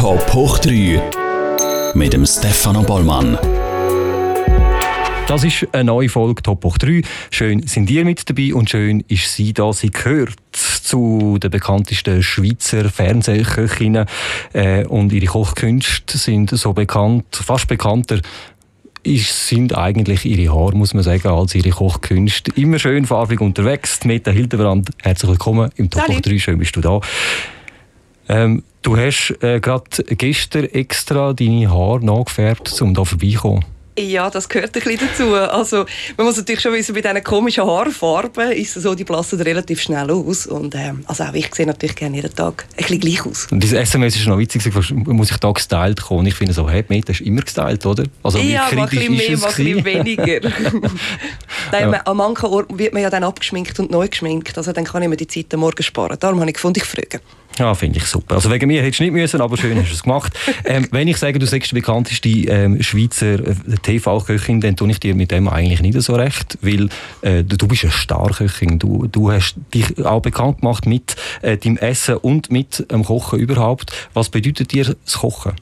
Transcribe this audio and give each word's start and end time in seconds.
Top 0.00 0.32
hoch 0.32 0.58
3 0.60 1.92
mit 1.92 2.14
dem 2.14 2.24
Stefano 2.24 2.82
Bollmann. 2.82 3.36
Das 5.28 5.44
ist 5.44 5.68
eine 5.72 5.84
neue 5.84 6.08
Folge 6.08 6.42
Top 6.42 6.64
hoch 6.64 6.78
3. 6.78 7.02
Schön 7.30 7.66
sind 7.66 7.90
ihr 7.90 8.06
mit 8.06 8.30
dabei 8.30 8.54
und 8.54 8.70
schön 8.70 9.04
ist 9.08 9.34
sie 9.34 9.52
da. 9.52 9.74
Sie 9.74 9.90
gehört 9.90 10.38
zu 10.52 11.36
den 11.38 11.50
bekanntesten 11.50 12.22
Schweizer 12.22 12.88
Fernsehköchinnen 12.88 14.06
äh, 14.54 14.86
und 14.86 15.12
ihre 15.12 15.26
Kochkünste 15.26 16.16
sind 16.16 16.48
so 16.48 16.72
bekannt, 16.72 17.26
fast 17.32 17.68
bekannter 17.68 18.22
ist, 19.02 19.48
sind 19.48 19.76
eigentlich 19.76 20.24
ihre 20.24 20.54
Haare, 20.54 20.76
muss 20.76 20.94
man 20.94 21.02
sagen, 21.02 21.28
als 21.28 21.54
ihre 21.54 21.70
Kochkünste. 21.70 22.52
Immer 22.54 22.78
schön 22.78 23.04
farbig 23.04 23.42
unterwegs. 23.42 24.02
Meta 24.04 24.30
Hildebrand, 24.30 24.88
herzlich 25.02 25.30
willkommen 25.30 25.70
im 25.76 25.90
Top 25.90 26.06
Salut. 26.06 26.26
3. 26.26 26.38
Schön 26.38 26.58
bist 26.58 26.74
du 26.74 26.80
da. 26.80 27.00
Ähm, 28.30 28.62
du 28.82 28.96
hast 28.96 29.36
äh, 29.42 29.58
gerade 29.58 29.84
gestern 30.10 30.66
extra 30.66 31.32
deine 31.32 31.68
Haare 31.68 32.04
nachgefärbt, 32.04 32.80
um 32.80 32.94
hier 32.94 33.04
vorbeikommen. 33.04 33.64
Ja, 33.98 34.30
das 34.30 34.48
gehört 34.48 34.76
ein 34.76 34.82
bisschen 34.84 35.08
dazu. 35.08 35.34
Also, 35.34 35.84
man 36.16 36.26
muss 36.26 36.36
natürlich 36.36 36.60
schon 36.60 36.72
wissen, 36.72 36.94
bei 36.94 37.00
diesen 37.00 37.24
komischen 37.24 37.66
Haarfarben 37.66 38.52
ist 38.52 38.74
so, 38.74 38.94
die 38.94 39.02
blassen 39.02 39.40
relativ 39.40 39.82
schnell 39.82 40.08
aus. 40.12 40.46
Und, 40.46 40.76
ähm, 40.76 41.02
also 41.06 41.24
auch 41.24 41.34
ich 41.34 41.52
sehe 41.52 41.66
natürlich 41.66 41.96
gerne 41.96 42.16
jeden 42.16 42.32
Tag 42.32 42.66
ein 42.70 42.76
bisschen 42.76 43.00
gleich 43.00 43.26
aus. 43.26 43.48
Und 43.50 43.60
diese 43.60 43.80
SMS 43.80 44.14
ist 44.14 44.28
noch 44.28 44.38
witzig, 44.38 44.62
muss 44.92 45.30
ich 45.32 45.36
da 45.36 45.50
gestylt 45.50 46.00
kommen? 46.00 46.26
Ich 46.26 46.34
finde 46.34 46.54
so, 46.54 46.70
hey, 46.70 46.84
Meta 46.86 47.10
ist 47.10 47.22
immer 47.22 47.42
gestylt, 47.42 47.84
oder? 47.84 48.04
Also, 48.22 48.38
ja, 48.38 48.68
mal 48.72 48.84
ein 48.84 48.88
bisschen 48.88 49.16
mehr, 49.16 49.36
mal 49.36 49.48
ein 49.48 49.54
bisschen 49.56 49.84
weniger. 49.84 50.40
Nein, 51.72 51.92
ja. 51.92 52.00
An 52.02 52.16
manchen 52.16 52.46
Orten 52.46 52.78
wird 52.78 52.92
man 52.92 53.02
ja 53.02 53.10
dann 53.10 53.24
abgeschminkt 53.24 53.78
und 53.80 53.90
neu 53.90 54.06
geschminkt. 54.06 54.56
Also 54.56 54.72
dann 54.72 54.84
kann 54.84 55.02
ich 55.02 55.08
mir 55.08 55.16
die 55.16 55.26
Zeit 55.26 55.52
morgen 55.56 55.82
sparen. 55.82 56.16
Darum 56.18 56.38
habe 56.40 56.50
ich 56.50 56.54
gefunden, 56.54 56.78
ich 56.78 56.86
frage. 56.86 57.20
Ja, 57.58 57.74
finde 57.74 57.98
ich 57.98 58.06
super. 58.06 58.36
Also 58.36 58.50
wegen 58.50 58.68
mir 58.68 58.82
hättest 58.82 59.00
du 59.00 59.04
nicht 59.04 59.12
müssen, 59.12 59.40
aber 59.40 59.56
schön 59.56 59.76
hast 59.76 59.90
du 59.90 59.94
es 59.94 60.02
gemacht. 60.02 60.32
ähm, 60.64 60.88
wenn 60.92 61.08
ich 61.08 61.16
sage, 61.18 61.38
du 61.38 61.46
sagst 61.46 61.72
die 61.72 61.74
bekannteste 61.74 62.28
ähm, 62.28 62.82
Schweizer 62.82 63.34
äh, 63.34 63.54
TV-Köchin, 63.82 64.60
dann 64.60 64.76
tue 64.76 64.90
ich 64.90 65.00
dir 65.00 65.14
mit 65.14 65.30
dem 65.30 65.48
eigentlich 65.48 65.82
nicht 65.82 66.00
so 66.00 66.14
recht, 66.14 66.58
weil 66.62 66.88
äh, 67.22 67.42
du, 67.44 67.56
du 67.56 67.68
bist 67.68 67.84
eine 67.84 67.92
Starköchin. 67.92 68.78
Du, 68.78 69.06
du 69.06 69.30
hast 69.30 69.56
dich 69.74 70.04
auch 70.04 70.22
bekannt 70.22 70.60
gemacht 70.60 70.86
mit 70.86 71.16
äh, 71.42 71.56
deinem 71.58 71.76
Essen 71.76 72.16
und 72.16 72.50
mit 72.50 72.90
dem 72.90 73.04
Kochen 73.04 73.38
überhaupt. 73.38 73.92
Was 74.14 74.28
bedeutet 74.28 74.72
dir 74.72 74.84
das 74.84 75.18
Kochen? 75.18 75.52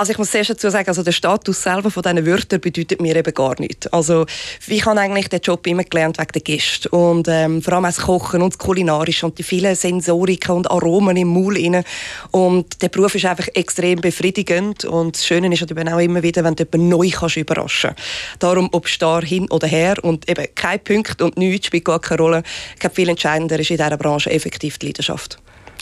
Also 0.00 0.12
ich 0.12 0.18
muss 0.18 0.30
zuerst 0.30 0.48
dazu 0.48 0.70
sagen, 0.70 0.88
also 0.88 1.02
der 1.02 1.12
Status 1.12 1.62
selber 1.62 1.90
von 1.90 2.02
diesen 2.02 2.24
Wörtern 2.24 2.58
bedeutet 2.58 3.02
mir 3.02 3.14
eben 3.14 3.34
gar 3.34 3.54
nichts. 3.60 3.86
Also 3.88 4.24
ich 4.66 4.86
habe 4.86 4.98
eigentlich 4.98 5.28
den 5.28 5.42
Job 5.42 5.66
immer 5.66 5.84
gelernt 5.84 6.16
wegen 6.18 6.32
der 6.32 6.40
Gäste 6.40 6.88
und 6.88 7.28
ähm, 7.28 7.60
vor 7.60 7.74
allem 7.74 7.82
das 7.82 7.98
Kochen 7.98 8.40
und 8.40 8.54
das 8.54 8.58
Kulinarische 8.58 9.26
und 9.26 9.36
die 9.36 9.42
vielen 9.42 9.74
Sensoriken 9.74 10.54
und 10.54 10.70
Aromen 10.70 11.18
im 11.18 11.28
Maul 11.28 11.54
rein. 11.54 11.84
Und 12.30 12.80
der 12.80 12.88
Beruf 12.88 13.14
ist 13.14 13.26
einfach 13.26 13.48
extrem 13.52 14.00
befriedigend 14.00 14.86
und 14.86 15.16
das 15.16 15.26
Schöne 15.26 15.52
ist 15.52 15.70
eben 15.70 15.88
auch 15.90 15.98
immer 15.98 16.22
wieder, 16.22 16.44
wenn 16.44 16.56
du 16.56 16.62
jemanden 16.62 16.88
neu 16.88 17.10
kannst 17.10 17.36
überraschen 17.36 17.90
Darum, 18.38 18.70
ob 18.72 18.88
Star 18.88 19.22
hin 19.22 19.50
oder 19.50 19.66
her 19.66 19.96
und 20.02 20.26
eben 20.30 20.46
kein 20.54 20.82
Punkt 20.82 21.20
und 21.20 21.36
nichts 21.36 21.66
spielt 21.66 21.84
gar 21.84 22.00
keine 22.00 22.22
Rolle. 22.22 22.42
Ich 22.72 22.80
glaube, 22.80 22.94
viel 22.94 23.10
entscheidender 23.10 23.60
ist 23.60 23.70
in 23.70 23.76
dieser 23.76 23.98
Branche 23.98 24.30
effektiv 24.30 24.78
die 24.78 24.86
Leidenschaft 24.86 25.38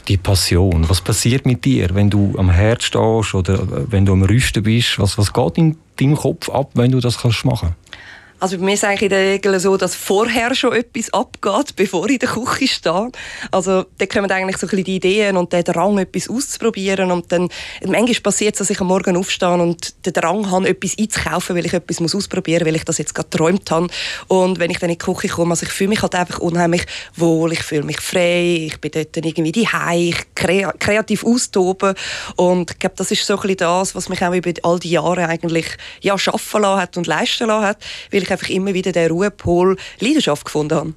die 0.09 0.17
Passion? 0.17 0.89
Was 0.89 1.01
passiert 1.01 1.45
mit 1.45 1.63
dir, 1.63 1.89
wenn 1.93 2.09
du 2.09 2.33
am 2.37 2.49
Herd 2.49 2.83
stehst 2.83 3.33
oder 3.33 3.59
wenn 3.91 4.05
du 4.05 4.13
am 4.13 4.23
Rüsten 4.23 4.63
bist? 4.63 4.99
Was, 4.99 5.17
was 5.17 5.31
geht 5.31 5.57
in 5.57 5.77
deinem 5.97 6.15
Kopf 6.15 6.49
ab, 6.49 6.71
wenn 6.73 6.91
du 6.91 6.99
das 6.99 7.19
kannst 7.19 7.45
machen 7.45 7.75
kannst? 7.75 7.99
Also 8.39 8.57
bei 8.57 8.63
mir 8.63 8.73
ist 8.73 8.85
eigentlich 8.85 9.03
in 9.03 9.09
der 9.09 9.19
Regel 9.19 9.59
so, 9.59 9.75
dass 9.75 9.95
vorher 9.95 10.55
schon 10.55 10.73
etwas 10.73 11.11
abgeht, 11.13 11.75
bevor 11.75 12.05
ich 12.05 12.13
in 12.13 12.19
der 12.19 12.29
Küche 12.29 12.67
stehe. 12.67 13.11
Also 13.51 13.85
da 13.97 14.05
kommen 14.05 14.31
eigentlich 14.31 14.57
so 14.57 14.65
ein 14.65 14.69
bisschen 14.69 14.85
die 14.85 14.95
Ideen 14.95 15.35
und 15.35 15.51
der 15.51 15.63
Drang, 15.63 15.97
etwas 15.97 16.29
auszuprobieren. 16.29 17.11
Und 17.11 17.31
dann, 17.31 17.49
manchmal 17.85 18.21
passiert 18.21 18.55
es, 18.55 18.59
dass 18.59 18.69
ich 18.69 18.79
am 18.79 18.87
Morgen 18.87 19.17
aufstehe 19.17 19.51
und 19.51 20.05
den 20.05 20.13
Drang 20.13 20.49
habe, 20.49 20.69
etwas 20.69 20.97
einzukaufen, 20.97 21.55
weil 21.55 21.65
ich 21.65 21.73
etwas 21.73 22.01
ausprobieren 22.15 22.61
muss, 22.61 22.67
weil 22.67 22.75
ich 22.77 22.85
das 22.85 22.97
jetzt 22.97 23.13
gerade 23.13 23.29
geträumt 23.29 23.69
habe. 23.71 23.87
Und 24.27 24.59
wenn 24.59 24.71
ich 24.71 24.79
dann 24.79 24.89
in 24.89 24.97
die 24.97 25.03
Küche 25.03 25.27
komme, 25.27 25.51
also 25.51 25.65
ich 25.65 25.71
fühle 25.71 25.89
mich 25.89 26.01
halt 26.01 26.15
einfach 26.15 26.39
unheimlich 26.39 26.85
wohl, 27.15 27.51
ich 27.51 27.63
fühle 27.63 27.83
mich 27.83 27.99
frei, 27.99 28.67
ich 28.67 28.79
bin 28.79 28.91
dort 28.91 29.17
irgendwie 29.17 29.51
die 29.51 29.67
ich 29.91 30.35
kreativ 30.35 31.25
austoben. 31.25 31.93
Und 32.37 32.71
ich 32.71 32.79
glaube, 32.79 32.95
das 32.95 33.11
ist 33.11 33.25
so 33.25 33.35
ein 33.35 33.41
bisschen 33.41 33.57
das, 33.57 33.95
was 33.95 34.07
mich 34.07 34.23
auch 34.23 34.33
über 34.33 34.51
all 34.63 34.79
die 34.79 34.91
Jahre 34.91 35.27
eigentlich 35.27 35.65
ja, 36.01 36.17
schaffen 36.17 36.61
lassen 36.61 36.81
hat 36.81 36.97
und 36.97 37.07
leisten 37.07 37.47
lassen 37.47 37.65
hat, 37.65 37.77
weil 38.11 38.28
ich 38.29 38.39
einfach 38.39 38.49
immer 38.49 38.73
wieder 38.73 38.91
den 38.91 39.11
Ruhepol 39.11 39.77
Leidenschaft 39.99 40.45
gefunden 40.45 40.75
habe. 40.75 40.93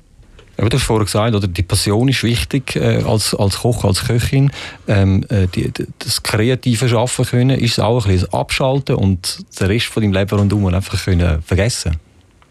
Ja, 0.58 0.68
du 0.68 0.76
hast 0.76 0.84
vorhin 0.84 1.06
gesagt, 1.06 1.34
oder, 1.34 1.48
die 1.48 1.62
Passion 1.62 2.08
ist 2.08 2.22
wichtig 2.22 2.76
äh, 2.76 3.02
als, 3.06 3.34
als 3.34 3.60
Koch, 3.60 3.84
als 3.84 4.04
Köchin. 4.04 4.50
Ähm, 4.86 5.24
äh, 5.30 5.46
die, 5.46 5.72
das 5.98 6.22
kreative 6.22 6.88
Schaffen 6.88 7.24
können, 7.24 7.58
ist 7.58 7.80
auch 7.80 8.04
ein 8.04 8.12
bisschen 8.12 8.32
Abschalten 8.34 8.96
und 8.96 9.44
den 9.58 9.66
Rest 9.66 9.86
von 9.86 10.02
deinem 10.02 10.12
Leben 10.12 10.38
rundum 10.38 10.66
einfach 10.66 11.02
können 11.02 11.42
vergessen 11.42 11.96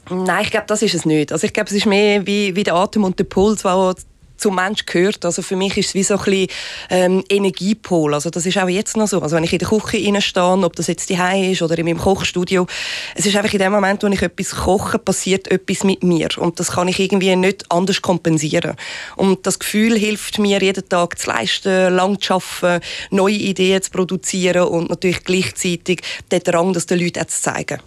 Nein, 0.10 0.44
ich 0.44 0.52
glaube, 0.52 0.66
das 0.68 0.82
ist 0.82 0.96
es 0.96 1.06
nicht. 1.06 1.32
Also 1.32 1.46
ich 1.46 1.54
glaube, 1.54 1.70
es 1.70 1.76
ist 1.76 1.86
mehr 1.86 2.26
wie, 2.26 2.56
wie 2.56 2.64
der 2.64 2.74
Atem 2.74 3.04
und 3.04 3.20
der 3.20 3.24
Puls, 3.24 3.62
der 3.62 3.96
zum 4.42 4.56
Mensch 4.56 4.86
gehört. 4.86 5.24
Also 5.24 5.42
für 5.42 5.56
mich 5.56 5.78
ist 5.78 5.90
es 5.90 5.94
wie 5.94 6.04
so 6.04 6.16
ein 6.18 6.24
bisschen 6.24 6.48
ähm, 6.90 7.24
Energiepol. 7.30 8.14
Also 8.14 8.30
das 8.30 8.46
ist 8.46 8.58
auch 8.58 8.68
jetzt 8.68 8.98
noch 8.98 9.08
so. 9.08 9.22
Also 9.22 9.36
wenn 9.36 9.44
ich 9.44 9.54
in 9.54 9.60
der 9.60 9.70
Küche 9.70 10.22
stehe, 10.22 10.44
ob 10.44 10.76
das 10.76 10.88
jetzt 10.88 11.10
die 11.10 11.52
ist 11.52 11.62
oder 11.62 11.78
in 11.78 11.86
meinem 11.86 12.00
Kochstudio, 12.00 12.68
es 13.16 13.26
ist 13.26 13.36
einfach 13.36 13.54
in 13.54 13.60
dem 13.60 13.72
Moment, 13.72 14.04
wo 14.04 14.08
ich 14.08 14.22
etwas 14.22 14.52
koche, 14.52 15.00
passiert 15.00 15.50
etwas 15.50 15.84
mit 15.84 16.04
mir 16.04 16.30
und 16.38 16.60
das 16.60 16.72
kann 16.72 16.88
ich 16.88 17.00
irgendwie 17.00 17.36
nicht 17.36 17.72
anders 17.72 18.02
kompensieren. 18.02 18.76
Und 19.16 19.46
das 19.46 19.60
Gefühl 19.60 19.98
hilft 19.98 20.40
mir 20.40 20.60
jeden 20.62 20.88
Tag 20.90 21.20
zu 21.20 21.30
leisten, 21.30 21.94
lang 21.94 22.20
zu 22.20 22.34
arbeiten, 22.34 22.84
neue 23.12 23.36
Ideen 23.36 23.82
zu 23.82 23.92
produzieren 23.92 24.64
und 24.64 24.90
natürlich 24.90 25.24
gleichzeitig 25.24 26.02
den 26.32 26.44
Drang, 26.44 26.74
das 26.74 26.86
den 26.86 27.00
Leuten 27.00 27.20
auch 27.20 27.28
zu 27.28 27.42
zeigen. 27.42 27.80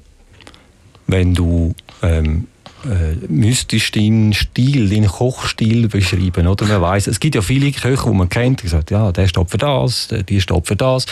Wenn 1.06 1.34
du 1.34 1.74
ähm 2.02 2.46
äh, 2.84 3.16
müsstest 3.28 3.96
deinen 3.96 4.32
Stil, 4.32 4.88
deinen 4.88 5.08
Kochstil 5.08 5.88
beschreiben. 5.88 6.46
Oder? 6.46 6.66
Man 6.66 6.82
weiss, 6.82 7.06
es 7.06 7.20
gibt 7.20 7.34
ja 7.34 7.42
viele 7.42 7.70
Köche, 7.72 8.08
die 8.08 8.16
man 8.16 8.28
kennt, 8.28 8.62
die 8.62 8.68
sagen, 8.68 8.86
ja, 8.90 9.12
der 9.12 9.26
steht 9.26 9.50
für 9.50 9.58
das, 9.58 10.08
die 10.28 10.40
steht 10.40 10.66
für 10.66 10.76
das. 10.76 11.06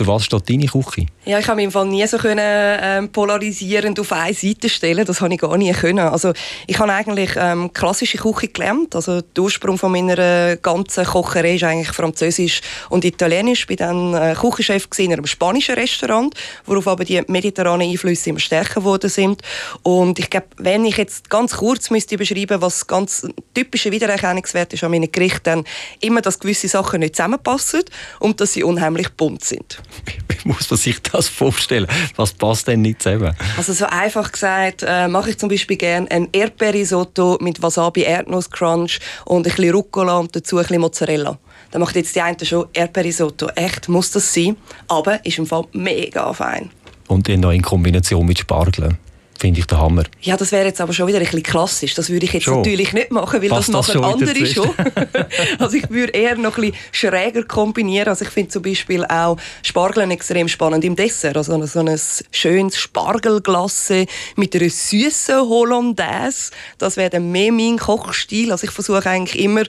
Für 0.00 0.06
was 0.06 0.24
steht 0.24 0.48
deine 0.48 0.64
Küche? 0.64 1.04
Ja, 1.26 1.38
ich 1.40 1.46
habe 1.46 1.56
mich 1.56 1.66
im 1.66 1.72
Fall 1.72 1.84
nie 1.84 2.06
so 2.06 2.16
können, 2.16 2.38
ähm, 2.40 3.12
polarisierend 3.12 4.00
auf 4.00 4.10
eine 4.12 4.32
Seite 4.32 4.70
stellen. 4.70 5.04
Das 5.04 5.20
habe 5.20 5.34
ich 5.34 5.40
gar 5.40 5.54
nie 5.58 5.70
können. 5.72 5.98
Also 5.98 6.32
ich 6.66 6.78
habe 6.78 6.90
eigentlich 6.90 7.32
ähm, 7.36 7.70
klassische 7.74 8.16
Küche 8.16 8.48
gelernt. 8.48 8.96
Also 8.96 9.20
der 9.20 9.44
Ursprung 9.44 9.76
von 9.76 9.92
meiner 9.92 10.56
ganzen 10.56 11.04
Kocherei 11.04 11.56
ist 11.56 11.64
eigentlich 11.64 11.92
Französisch 11.92 12.62
und 12.88 13.04
Italienisch. 13.04 13.66
Ich 13.68 13.78
war 13.78 13.88
dann 13.88 14.14
äh, 14.14 14.34
Küchenchef 14.34 14.88
in 14.96 15.12
einem 15.12 15.26
spanischen 15.26 15.74
Restaurant, 15.74 16.34
worauf 16.64 16.88
aber 16.88 17.04
die 17.04 17.20
mediterranen 17.26 17.86
Einflüsse 17.90 18.30
immer 18.30 18.40
stärker 18.40 18.80
geworden 18.80 19.10
sind. 19.10 19.42
Und 19.82 20.18
ich 20.18 20.30
glaube, 20.30 20.46
wenn 20.56 20.86
ich 20.86 20.96
jetzt 20.96 21.28
ganz 21.28 21.58
kurz 21.58 21.90
müsste 21.90 22.16
beschreiben, 22.16 22.62
was 22.62 22.86
ganz 22.86 23.28
typischer 23.52 23.92
Wiedererkennungswert 23.92 24.72
ist 24.72 24.82
an 24.82 24.92
meinen 24.92 25.12
Gerichten, 25.12 25.40
dann 25.44 25.64
immer, 26.00 26.22
dass 26.22 26.38
gewisse 26.38 26.68
Sachen 26.68 27.00
nicht 27.00 27.16
zusammenpassen 27.16 27.82
und 28.18 28.40
dass 28.40 28.54
sie 28.54 28.64
unheimlich 28.64 29.10
bunt 29.10 29.44
sind. 29.44 29.82
Wie 30.28 30.48
muss 30.48 30.70
man 30.70 30.78
sich 30.78 31.00
das 31.02 31.28
vorstellen? 31.28 31.86
Was 32.16 32.32
passt 32.32 32.68
denn 32.68 32.82
nicht 32.82 33.02
zusammen? 33.02 33.34
Also 33.56 33.72
so 33.72 33.86
einfach 33.86 34.32
gesagt, 34.32 34.84
äh, 34.86 35.08
mache 35.08 35.30
ich 35.30 35.38
zum 35.38 35.48
Beispiel 35.48 35.76
gerne 35.76 36.10
ein 36.10 36.28
Erdbeerrisotto 36.32 37.38
mit 37.40 37.62
Wasabi 37.62 38.02
Erdnusscrunch 38.02 39.00
und 39.24 39.46
ein 39.46 39.54
bisschen 39.54 39.74
Rucola 39.74 40.18
und 40.18 40.34
dazu 40.34 40.56
ein 40.56 40.62
bisschen 40.62 40.80
Mozzarella. 40.80 41.38
Da 41.70 41.78
macht 41.78 41.96
jetzt 41.96 42.14
die 42.16 42.20
eine 42.20 42.36
schon 42.44 42.66
Erdbeerrisotto. 42.72 43.48
Echt, 43.54 43.88
muss 43.88 44.10
das 44.10 44.32
sein. 44.32 44.56
Aber 44.88 45.24
ist 45.24 45.38
im 45.38 45.46
Fall 45.46 45.64
mega 45.72 46.32
fein. 46.32 46.70
Und 47.08 47.28
dann 47.28 47.40
noch 47.40 47.52
in 47.52 47.62
Kombination 47.62 48.26
mit 48.26 48.38
Spargeln 48.38 48.98
finde 49.40 49.60
ich 49.60 49.66
der 49.66 49.80
Hammer. 49.80 50.04
Ja, 50.20 50.36
das 50.36 50.52
wäre 50.52 50.66
jetzt 50.66 50.82
aber 50.82 50.92
schon 50.92 51.06
wieder 51.06 51.18
ein 51.18 51.24
bisschen 51.24 51.42
klassisch. 51.42 51.94
Das 51.94 52.10
würde 52.10 52.26
ich 52.26 52.32
jetzt 52.34 52.44
schon. 52.44 52.58
natürlich 52.58 52.92
nicht 52.92 53.10
machen, 53.10 53.40
weil 53.40 53.48
Passt 53.48 53.70
das 53.70 53.94
machen 53.94 54.02
das 54.02 54.12
andere 54.12 54.46
schon. 54.46 54.70
also 55.58 55.76
ich 55.76 55.88
würde 55.88 56.12
eher 56.12 56.36
noch 56.36 56.58
ein 56.58 56.70
bisschen 56.70 56.76
schräger 56.92 57.44
kombinieren. 57.44 58.08
Also 58.08 58.26
ich 58.26 58.30
finde 58.30 58.50
zum 58.50 58.62
Beispiel 58.62 59.02
auch 59.06 59.38
Spargel 59.62 60.10
extrem 60.10 60.46
spannend 60.46 60.84
im 60.84 60.94
Dessert. 60.94 61.38
Also 61.38 61.64
so 61.64 61.80
ein 61.80 62.00
schönes 62.30 62.76
Spargelglasse 62.76 64.04
mit 64.36 64.54
einer 64.54 64.68
süßen 64.68 65.40
Hollandaise. 65.40 66.50
Das 66.76 66.98
wäre 66.98 67.08
dann 67.08 67.32
mehr 67.32 67.50
mein 67.50 67.78
Kochstil. 67.78 68.52
Also 68.52 68.66
ich 68.66 68.72
versuche 68.72 69.08
eigentlich 69.08 69.42
immer 69.42 69.62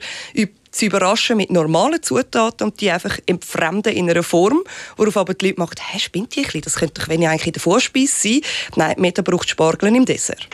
zu 0.72 0.86
überraschen 0.86 1.36
mit 1.36 1.50
normalen 1.50 2.02
Zutaten 2.02 2.64
und 2.64 2.80
die 2.80 2.90
einfach 2.90 3.18
entfremden 3.26 3.92
in 3.92 4.10
einer 4.10 4.22
Form, 4.22 4.62
worauf 4.96 5.16
aber 5.16 5.34
die 5.34 5.46
Leute 5.46 5.60
machen, 5.60 5.76
hä, 5.78 5.98
spinnt 5.98 6.34
die 6.34 6.40
ein 6.40 6.44
bisschen? 6.44 6.62
Das 6.62 6.74
könnte 6.76 7.00
doch 7.00 7.08
wenn 7.08 7.22
ich 7.22 7.28
eigentlich 7.28 7.46
in 7.46 7.52
der 7.52 7.62
Vorspeise 7.62 8.12
sein. 8.14 8.40
Nein, 8.76 8.94
Meta 8.98 9.22
braucht 9.22 9.48
Spargel 9.48 9.94
im 9.94 10.04
Dessert. 10.04 10.48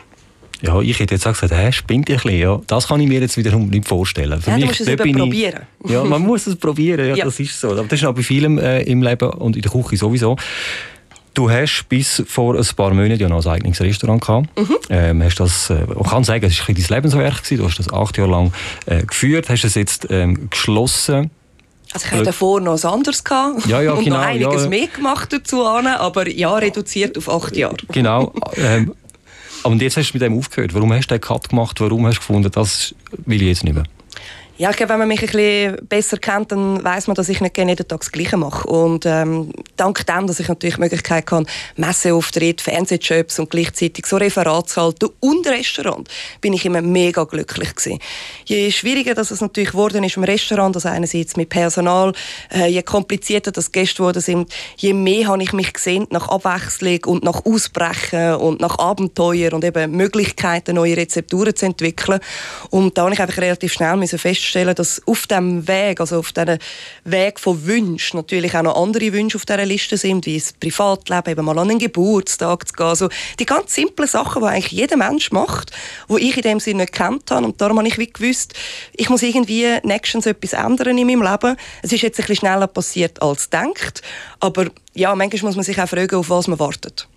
Ja, 0.60 0.80
ich 0.80 0.98
hätte 0.98 1.14
jetzt 1.14 1.26
auch 1.26 1.32
gesagt, 1.32 1.52
hä, 1.52 1.70
spinnt 1.70 2.10
ein 2.10 2.16
bisschen. 2.16 2.38
Ja, 2.38 2.60
das 2.66 2.88
kann 2.88 3.00
ich 3.00 3.08
mir 3.08 3.20
jetzt 3.20 3.36
wiederum 3.36 3.68
nicht 3.68 3.86
vorstellen. 3.86 4.40
Für 4.40 4.50
ja, 4.50 4.56
mich, 4.56 4.64
du 4.64 4.70
musst 4.70 4.80
es 4.80 4.96
probieren. 4.96 5.60
ja, 5.86 6.02
man 6.02 6.22
muss 6.22 6.46
es 6.48 6.56
probieren, 6.56 7.08
ja, 7.08 7.14
ja, 7.16 7.24
das 7.24 7.38
ist 7.38 7.60
so. 7.60 7.70
Aber 7.70 7.84
das 7.84 8.00
ist 8.00 8.04
auch 8.04 8.14
bei 8.14 8.22
vielem 8.22 8.58
äh, 8.58 8.82
im 8.82 9.02
Leben 9.02 9.30
und 9.30 9.54
in 9.54 9.62
der 9.62 9.70
Küche 9.70 9.96
sowieso. 9.96 10.36
Du 11.38 11.48
hast 11.48 11.84
bis 11.88 12.20
vor 12.26 12.56
ein 12.56 12.66
paar 12.74 12.92
Monaten 12.92 13.20
ja 13.20 13.28
noch 13.28 13.46
ein 13.46 13.52
eigenes 13.52 13.80
Restaurant 13.80 14.20
gehabt. 14.20 14.58
Mhm. 14.58 14.76
Ähm, 14.90 15.22
hast 15.22 15.36
das, 15.36 15.70
äh, 15.70 15.84
ich 15.84 16.10
kann 16.10 16.24
sagen, 16.24 16.44
es 16.44 16.58
war 16.58 16.74
dein 16.74 16.84
Lebenswerk. 16.88 17.44
Gewesen. 17.44 17.58
Du 17.58 17.64
hast 17.64 17.78
das 17.78 17.92
acht 17.92 18.18
Jahre 18.18 18.30
lang 18.32 18.52
äh, 18.86 19.04
geführt, 19.04 19.48
hast 19.48 19.62
es 19.62 19.76
jetzt 19.76 20.08
ähm, 20.10 20.50
geschlossen. 20.50 21.30
Also 21.92 22.06
ich 22.06 22.10
hatte 22.10 22.24
davor 22.24 22.60
noch 22.60 22.72
was 22.72 22.84
anderes 22.84 23.22
gehabt 23.22 23.66
ja, 23.66 23.80
ja, 23.80 23.92
und 23.94 24.02
genau, 24.02 24.16
noch 24.16 24.24
einiges 24.24 24.64
ja. 24.64 24.68
mehr 24.68 24.88
gemacht 24.88 25.32
dazu, 25.32 25.64
aber 25.64 26.28
ja, 26.28 26.56
reduziert 26.56 27.16
auf 27.16 27.28
acht 27.30 27.56
Jahre. 27.56 27.76
Genau. 27.92 28.32
Ähm, 28.56 28.94
und 29.62 29.80
jetzt 29.80 29.96
hast 29.96 30.10
du 30.10 30.16
mit 30.16 30.22
dem 30.22 30.36
aufgehört. 30.36 30.74
Warum 30.74 30.92
hast 30.92 31.06
du 31.06 31.14
den 31.14 31.20
Cut 31.20 31.50
gemacht? 31.50 31.80
Warum 31.80 32.04
hast 32.06 32.16
du 32.16 32.20
gefunden, 32.20 32.50
das 32.50 32.96
will 33.26 33.42
ich 33.42 33.48
jetzt 33.48 33.62
nicht 33.62 33.74
mehr? 33.74 33.84
Ja, 34.58 34.70
ich 34.70 34.76
glaube, 34.76 34.90
wenn 34.90 34.98
man 34.98 35.06
mich 35.06 35.20
ein 35.20 35.26
bisschen 35.28 35.86
besser 35.86 36.16
kennt, 36.16 36.50
dann 36.50 36.82
weiß 36.82 37.06
man, 37.06 37.14
dass 37.14 37.28
ich 37.28 37.40
nicht 37.40 37.54
gerne 37.54 37.70
jeden 37.70 37.86
Tag 37.86 38.00
das 38.00 38.10
Gleiche 38.10 38.36
mache. 38.36 38.66
Und 38.68 39.06
ähm, 39.06 39.52
dank 39.76 40.04
dem, 40.04 40.26
dass 40.26 40.40
ich 40.40 40.48
natürlich 40.48 40.74
die 40.74 40.80
Möglichkeit 40.80 41.30
habe, 41.30 41.46
Messeauftritte, 41.76 42.64
Fernsehjobs 42.64 43.38
und 43.38 43.50
gleichzeitig 43.50 44.04
so 44.06 44.16
Referat 44.16 44.68
zu 44.68 44.82
halten 44.82 45.10
und 45.20 45.46
Restaurant, 45.46 46.08
bin 46.40 46.54
ich 46.54 46.66
immer 46.66 46.82
mega 46.82 47.22
glücklich 47.22 47.72
gewesen. 47.76 48.00
Je 48.46 48.72
schwieriger 48.72 49.14
dass 49.14 49.30
es 49.30 49.40
natürlich 49.40 49.70
geworden 49.70 50.02
ist 50.02 50.16
im 50.16 50.24
Restaurant, 50.24 50.74
also 50.74 50.88
einerseits 50.88 51.36
mit 51.36 51.50
Personal, 51.50 52.12
äh, 52.52 52.66
je 52.66 52.82
komplizierter 52.82 53.52
das 53.52 53.70
Gäste 53.70 53.98
geworden 53.98 54.20
sind, 54.20 54.52
je 54.76 54.92
mehr 54.92 55.28
habe 55.28 55.40
ich 55.40 55.52
mich 55.52 55.72
gesehen 55.72 56.08
nach 56.10 56.28
Abwechslung 56.28 57.04
und 57.06 57.22
nach 57.22 57.44
Ausbrechen 57.44 58.34
und 58.34 58.60
nach 58.60 58.76
Abenteuer 58.80 59.52
und 59.52 59.62
eben 59.62 59.92
Möglichkeiten, 59.92 60.74
neue 60.74 60.96
Rezepturen 60.96 61.54
zu 61.54 61.66
entwickeln. 61.66 62.18
Und 62.70 62.98
da 62.98 63.02
habe 63.02 63.14
ich 63.14 63.20
einfach 63.22 63.38
relativ 63.38 63.72
schnell 63.72 63.96
feststellen 64.08 64.47
feststellen, 64.48 64.74
dass 64.74 65.02
auf 65.06 65.26
dem 65.26 65.68
Weg, 65.68 66.00
also 66.00 66.18
auf 66.18 66.32
diesem 66.32 66.58
Weg 67.04 67.38
von 67.38 67.66
Wünschen, 67.66 68.16
natürlich 68.16 68.56
auch 68.56 68.62
noch 68.62 68.80
andere 68.80 69.12
Wünsche 69.12 69.36
auf 69.36 69.44
dieser 69.44 69.64
Liste 69.64 69.96
sind, 69.96 70.26
wie 70.26 70.38
das 70.38 70.52
Privatleben, 70.54 71.30
eben 71.30 71.44
mal 71.44 71.58
an 71.58 71.70
einen 71.70 71.78
Geburtstag 71.78 72.66
zu 72.66 72.74
gehen. 72.74 72.86
Also 72.86 73.08
die 73.38 73.46
ganz 73.46 73.74
simplen 73.74 74.08
Sachen, 74.08 74.42
die 74.42 74.48
eigentlich 74.48 74.72
jeder 74.72 74.96
Mensch 74.96 75.30
macht, 75.30 75.72
die 76.08 76.28
ich 76.28 76.36
in 76.36 76.42
dem 76.42 76.60
Sinne 76.60 76.82
nicht 76.82 76.92
kennt 76.92 77.30
habe. 77.30 77.44
Und 77.44 77.60
darum 77.60 77.78
habe 77.78 77.88
ich 77.88 77.98
wie 77.98 78.10
gewusst, 78.10 78.54
ich 78.94 79.10
muss 79.10 79.22
irgendwie 79.22 79.66
nächstens 79.82 80.26
etwas 80.26 80.52
ändern 80.52 80.98
in 80.98 81.06
meinem 81.06 81.22
Leben. 81.22 81.56
Es 81.82 81.92
ist 81.92 82.02
jetzt 82.02 82.18
ein 82.18 82.26
bisschen 82.26 82.36
schneller 82.36 82.66
passiert 82.66 83.20
als 83.22 83.50
denkt, 83.50 84.02
aber 84.40 84.66
ja, 84.94 85.14
manchmal 85.14 85.42
muss 85.42 85.56
man 85.56 85.64
sich 85.64 85.80
auch 85.80 85.88
fragen, 85.88 86.16
auf 86.16 86.30
was 86.30 86.48
man 86.48 86.58
wartet. 86.58 87.08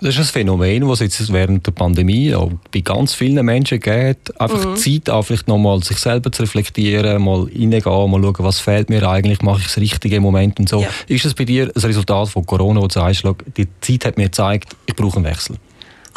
Das 0.00 0.14
ist 0.14 0.18
ein 0.18 0.24
Phänomen, 0.24 0.88
das 0.88 1.00
es 1.00 1.18
jetzt 1.18 1.32
während 1.32 1.66
der 1.66 1.72
Pandemie 1.72 2.34
auch 2.34 2.50
bei 2.72 2.80
ganz 2.80 3.14
vielen 3.14 3.44
Menschen 3.44 3.80
geht. 3.80 4.40
Einfach 4.40 4.64
mhm. 4.64 4.76
Zeit, 4.76 5.10
auch 5.10 5.22
vielleicht 5.22 5.48
nochmal 5.48 5.82
sich 5.82 5.98
selber 5.98 6.30
zu 6.30 6.42
reflektieren, 6.42 7.22
mal 7.22 7.42
reingehen, 7.42 7.82
mal 7.82 8.22
schauen, 8.22 8.34
was 8.38 8.60
fehlt 8.60 8.90
mir 8.90 9.08
eigentlich, 9.08 9.42
mache 9.42 9.58
ich 9.58 9.66
das 9.66 9.78
Richtige 9.78 10.16
im 10.16 10.22
Moment 10.22 10.58
und 10.60 10.68
so. 10.68 10.82
Ja. 10.82 10.88
Ist 11.08 11.24
das 11.24 11.34
bei 11.34 11.44
dir 11.44 11.64
ein 11.64 11.80
Resultat 11.80 12.28
von 12.28 12.46
Corona, 12.46 12.80
wo 12.80 12.86
du 12.86 12.94
sagst, 12.94 13.24
die 13.56 13.66
Zeit 13.80 14.04
hat 14.04 14.16
mir 14.16 14.24
gezeigt, 14.24 14.76
ich 14.86 14.94
brauche 14.94 15.16
einen 15.16 15.24
Wechsel? 15.24 15.56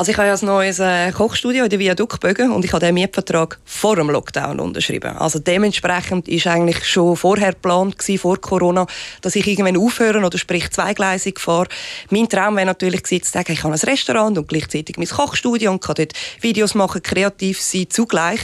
Also 0.02 0.14
ich 0.14 0.18
habe 0.18 0.30
ja 0.30 0.34
ein 0.34 0.46
neues 0.48 0.80
äh, 0.80 1.12
Kochstudio 1.12 1.66
in 1.66 1.70
der 1.70 1.78
Viaduktbögen 1.78 2.52
und 2.52 2.66
ich 2.66 2.74
habe 2.74 2.84
den 2.84 2.96
Mietvertrag 2.96 3.60
vor 3.66 3.98
dem 3.98 4.10
Lockdown 4.10 4.60
unterschrieben. 4.60 5.16
Also 5.16 5.38
dementsprechend 5.38 6.28
ist 6.28 6.48
eigentlich 6.48 6.84
schon 6.90 7.16
vorher 7.16 7.52
geplant 7.52 8.00
gewesen, 8.00 8.18
vor 8.20 8.42
Corona, 8.42 8.88
dass 9.22 9.36
ich 9.36 9.46
irgendwann 9.46 9.78
aufhören 9.78 10.26
oder 10.26 10.40
sprich 10.40 10.72
zweigleisig 10.72 11.40
fahre. 11.40 11.68
Mein 12.10 12.28
Traum 12.28 12.56
wäre 12.56 12.66
natürlich 12.66 13.04
gewesen, 13.04 13.22
zu 13.22 13.32
sagen, 13.32 13.52
ich 13.52 13.64
habe 13.64 13.76
ein 13.76 13.80
Restaurant 13.80 14.40
und 14.40 14.48
gleichzeitig 14.48 14.98
mein 14.98 15.08
Kochstudio 15.08 15.70
und 15.70 15.84
kann 15.84 15.94
dort 15.96 16.14
Videos 16.40 16.74
machen, 16.74 17.04
kreativ 17.04 17.62
sein 17.62 17.86
zugleich. 17.92 18.42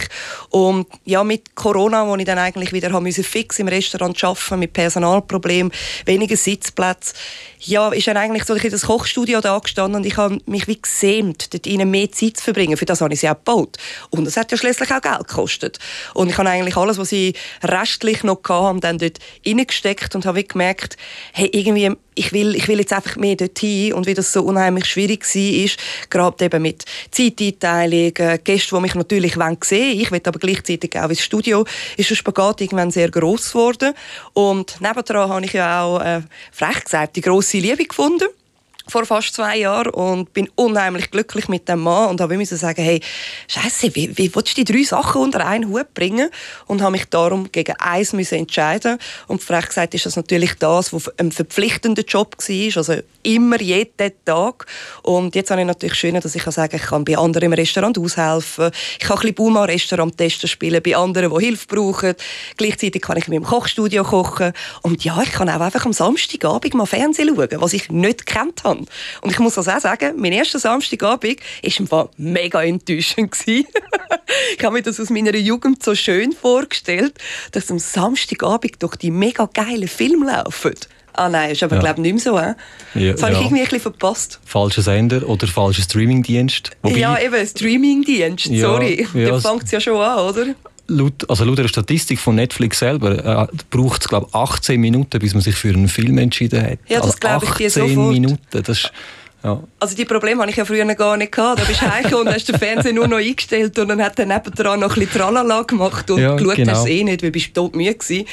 Und 0.52 0.86
ja, 1.06 1.24
mit 1.24 1.56
Corona, 1.56 2.08
wo 2.08 2.16
ich 2.18 2.26
dann 2.26 2.38
eigentlich 2.38 2.72
wieder 2.72 2.92
haben 2.92 3.02
müssen, 3.02 3.24
fix 3.24 3.58
im 3.58 3.68
Restaurant 3.68 4.24
arbeiten 4.24 4.60
mit 4.60 4.74
Personalproblemen, 4.74 5.72
weniger 6.06 6.38
Sitzplätze, 6.38 7.16
ja, 7.62 7.90
ist 7.90 8.08
dann 8.08 8.18
eigentlich 8.18 8.44
so, 8.46 8.56
ich 8.56 8.64
in 8.64 8.70
das 8.70 8.86
Kochstudio 8.86 9.42
da 9.42 9.58
gestanden 9.58 10.02
und 10.02 10.06
ich 10.06 10.18
habe 10.18 10.38
mich 10.46 10.68
wie 10.68 10.80
gesämt, 10.80 11.47
dort 11.50 11.68
ihnen 11.68 11.90
mehr 11.90 12.12
Zeit 12.12 12.38
zu 12.38 12.44
verbringen. 12.44 12.78
Für 12.78 12.86
das 12.86 13.02
habe 13.02 13.14
ich 13.14 13.20
sie 13.20 13.30
auch 13.30 13.36
gebaut. 13.36 13.78
Und 14.10 14.26
das 14.26 14.38
hat 14.38 14.52
ja 14.52 14.58
schließlich 14.58 14.92
auch 14.92 15.02
Geld 15.02 15.28
gekostet. 15.28 15.80
Und 16.14 16.30
ich 16.30 16.38
habe 16.38 16.50
eigentlich 16.50 16.78
alles, 16.78 16.98
was 16.98 17.10
sie 17.10 17.34
restlich 17.64 18.24
noch 18.24 18.42
hatten, 18.48 18.82
dann 18.82 18.98
dort 18.98 19.20
reingesteckt 19.46 20.16
und 20.16 20.26
habe 20.26 20.44
gemerkt, 20.44 20.98
hey, 21.34 21.50
irgendwie, 21.52 21.92
ich 22.16 22.34
will, 22.34 22.56
ich 22.56 22.68
will 22.68 22.80
jetzt 22.80 22.94
einfach 22.94 23.16
mehr 23.16 23.36
dorthin 23.36 23.94
und 23.94 24.08
wie 24.08 24.14
das 24.14 24.34
so 24.34 24.44
unheimlich 24.44 24.86
schwierig 24.86 25.24
war, 25.24 25.64
ist, 25.64 25.78
gerade 26.10 26.46
eben 26.46 26.62
mit 26.62 26.86
Zeiteinteilung, 27.12 28.14
Gäste, 28.44 28.76
die 28.76 28.82
mich 28.82 28.96
natürlich 28.96 29.34
sehen 29.34 29.40
wollen, 29.40 30.00
ich 30.00 30.12
will 30.12 30.22
aber 30.26 30.40
gleichzeitig 30.40 30.98
auch 31.00 31.10
ins 31.10 31.22
Studio, 31.22 31.66
ist 31.96 32.10
der 32.10 32.16
Spagat 32.16 32.62
irgendwann 32.62 32.92
sehr 32.92 33.12
gross 33.12 33.52
geworden. 33.52 33.94
Und 34.34 34.82
nebendran 34.82 35.30
habe 35.30 35.46
ich 35.46 35.54
ja 35.54 35.84
auch, 35.84 36.02
äh, 36.02 36.22
frech 36.52 36.84
gesagt, 36.84 37.16
die 37.16 37.22
grosse 37.22 37.60
Liebe 37.60 37.86
gefunden 37.86 38.28
vor 38.90 39.06
fast 39.06 39.34
zwei 39.34 39.58
Jahren 39.58 39.90
und 39.92 40.34
bin 40.34 40.50
unheimlich 40.56 41.12
glücklich 41.12 41.48
mit 41.48 41.68
dem 41.68 41.82
Mann 41.82 42.10
und 42.10 42.22
habe 42.22 42.38
müssen 42.38 42.58
sagen, 42.58 42.84
hey, 42.84 43.02
Scheiße, 43.48 43.96
wie, 43.96 44.18
wie 44.18 44.34
willst 44.34 44.58
du 44.58 44.64
die 44.64 44.72
drei 44.72 44.84
Sachen 44.84 45.22
unter 45.22 45.46
einen 45.46 45.70
Hut 45.70 45.94
bringen? 45.94 46.30
Und 46.68 46.82
habe 46.82 46.92
mich 46.92 47.06
darum 47.06 47.52
gegen 47.52 47.76
eins 47.80 48.14
müssen 48.14 48.36
entscheiden. 48.36 48.98
Und 49.28 49.44
frech 49.44 49.68
gesagt 49.68 49.94
ist 49.94 50.06
das 50.06 50.16
natürlich 50.16 50.56
das, 50.56 50.94
was 50.94 51.10
ein 51.18 51.32
verpflichtender 51.32 52.04
Job 52.04 52.36
war, 52.38 52.78
also 52.78 52.96
immer 53.24 53.62
jeden 53.62 54.12
Tag. 54.26 54.66
Und 55.04 55.36
jetzt 55.36 55.52
habe 55.52 55.62
ich 55.62 55.68
natürlich 55.68 55.96
schön, 55.96 56.16
dass 56.16 56.36
ich 56.36 56.44
kann 56.44 56.54
sagen, 56.54 56.76
ich 56.76 56.82
kann 56.82 57.04
bei 57.04 57.18
anderen 57.18 57.46
im 57.46 57.54
Restaurant 57.54 57.98
aushelfen, 57.98 58.72
ich 59.00 59.06
kann 59.06 59.18
ein 59.18 59.22
bisschen 59.22 59.36
Buma 59.36 59.66
Restaurant 59.66 60.18
testen 60.18 60.48
spielen 60.48 60.82
bei 60.84 60.96
anderen, 60.96 61.34
die 61.34 61.46
Hilfe 61.46 61.68
brauchen, 61.68 62.16
gleichzeitig 62.56 63.02
kann 63.02 63.18
ich 63.18 63.28
in 63.28 63.34
meinem 63.34 63.44
Kochstudio 63.44 64.04
kochen. 64.04 64.54
Und 64.82 65.04
ja, 65.04 65.22
ich 65.22 65.32
kann 65.32 65.50
auch 65.50 65.60
einfach 65.60 65.86
am 65.86 65.94
Samstagabend 65.94 66.74
mal 66.74 66.86
Fernsehen 66.86 67.36
schauen, 67.36 67.50
was 67.62 67.74
ich 67.74 67.90
nicht 67.90 68.26
kennt 68.26 68.64
habe. 68.64 68.77
Und 69.22 69.32
ich 69.32 69.40
muss 69.40 69.56
das 69.56 69.68
auch 69.68 69.80
sagen, 69.80 70.14
mein 70.18 70.32
erster 70.32 70.60
Samstagabend 70.60 71.40
war 71.90 72.10
mega 72.18 72.64
enttäuschend. 72.64 73.36
ich 73.48 73.66
habe 74.64 74.74
mir 74.74 74.82
das 74.82 75.00
aus 75.00 75.10
meiner 75.10 75.36
Jugend 75.36 75.84
so 75.84 75.96
schön 75.96 76.32
vorgestellt, 76.34 77.14
dass 77.52 77.72
am 77.72 77.80
Samstagabend 77.80 78.84
doch 78.84 78.96
die 78.96 79.12
mega 79.12 79.50
geilen 79.54 79.88
Filme 79.88 80.28
laufen. 80.28 80.76
Ah 81.18 81.30
nein, 81.30 81.52
ist 81.52 81.64
aber 81.64 81.78
ja. 81.78 81.82
glaube 81.82 82.02
nicht 82.02 82.14
mehr 82.14 82.22
so. 82.22 82.38
Ja, 82.38 83.12
das 83.12 83.24
habe 83.24 83.34
ich 83.34 83.40
irgendwie 83.40 83.62
ein 83.62 83.64
bisschen 83.64 83.80
verpasst. 83.80 84.40
Falscher 84.46 84.84
Sender 84.84 85.28
oder 85.28 85.48
falscher 85.48 85.82
Streamingdienst? 85.82 86.72
Ja, 86.84 87.20
eben, 87.20 87.46
Streamingdienst, 87.46 88.46
sorry. 88.46 89.08
Ja, 89.16 89.32
da 89.32 89.40
fängt 89.40 89.64
es 89.64 89.72
ja 89.72 89.80
schon 89.80 90.00
an, 90.00 90.20
oder? 90.20 90.46
Laut, 90.88 91.30
also 91.30 91.44
laut 91.44 91.58
der 91.58 91.68
Statistik 91.68 92.20
von 92.20 92.36
Netflix 92.36 92.80
selber 92.80 93.50
äh, 93.50 93.58
braucht 93.70 94.02
es 94.02 94.08
glaube 94.08 94.28
18 94.34 94.80
Minuten, 94.80 95.20
bis 95.20 95.34
man 95.34 95.42
sich 95.42 95.56
für 95.56 95.70
einen 95.70 95.88
Film 95.88 96.18
entschieden 96.18 96.62
hat. 96.62 96.80
Ja, 96.88 96.98
das 96.98 97.08
also 97.08 97.18
glaube 97.20 97.46
ich 97.46 97.52
dir 97.52 97.70
sofort. 97.70 97.92
18 97.92 98.10
Minuten, 98.10 98.48
das 98.52 98.70
ist 98.70 98.92
ja. 99.44 99.62
Also 99.80 99.96
die 99.96 100.06
Probleme 100.06 100.42
hatte 100.42 100.50
ich 100.50 100.58
ja 100.58 100.66
früher 100.66 100.84
gar 100.96 101.16
nicht 101.16 101.32
gehabt. 101.32 101.62
Da 101.62 101.64
bist 101.64 101.82
du 101.82 101.90
heimgekommen 101.90 102.28
und 102.28 102.34
hast 102.34 102.50
den 102.50 102.58
Fernseher 102.58 102.94
nur 102.94 103.08
noch 103.08 103.18
eingestellt 103.18 103.78
und 103.78 103.88
dann 103.88 104.02
hat 104.02 104.18
er 104.18 104.26
nebendran 104.26 104.80
noch 104.80 104.96
ein 104.96 105.00
bisschen 105.00 105.20
Tralala 105.20 105.62
gemacht 105.62 106.10
und 106.10 106.20
ja, 106.20 106.36
geschaut 106.36 106.56
genau. 106.56 106.74
hast 106.74 106.88
eh 106.88 107.04
nicht, 107.04 107.22
weil 107.22 107.32
du 107.32 107.40
todmüde 107.40 107.94
gewesen. 107.94 108.26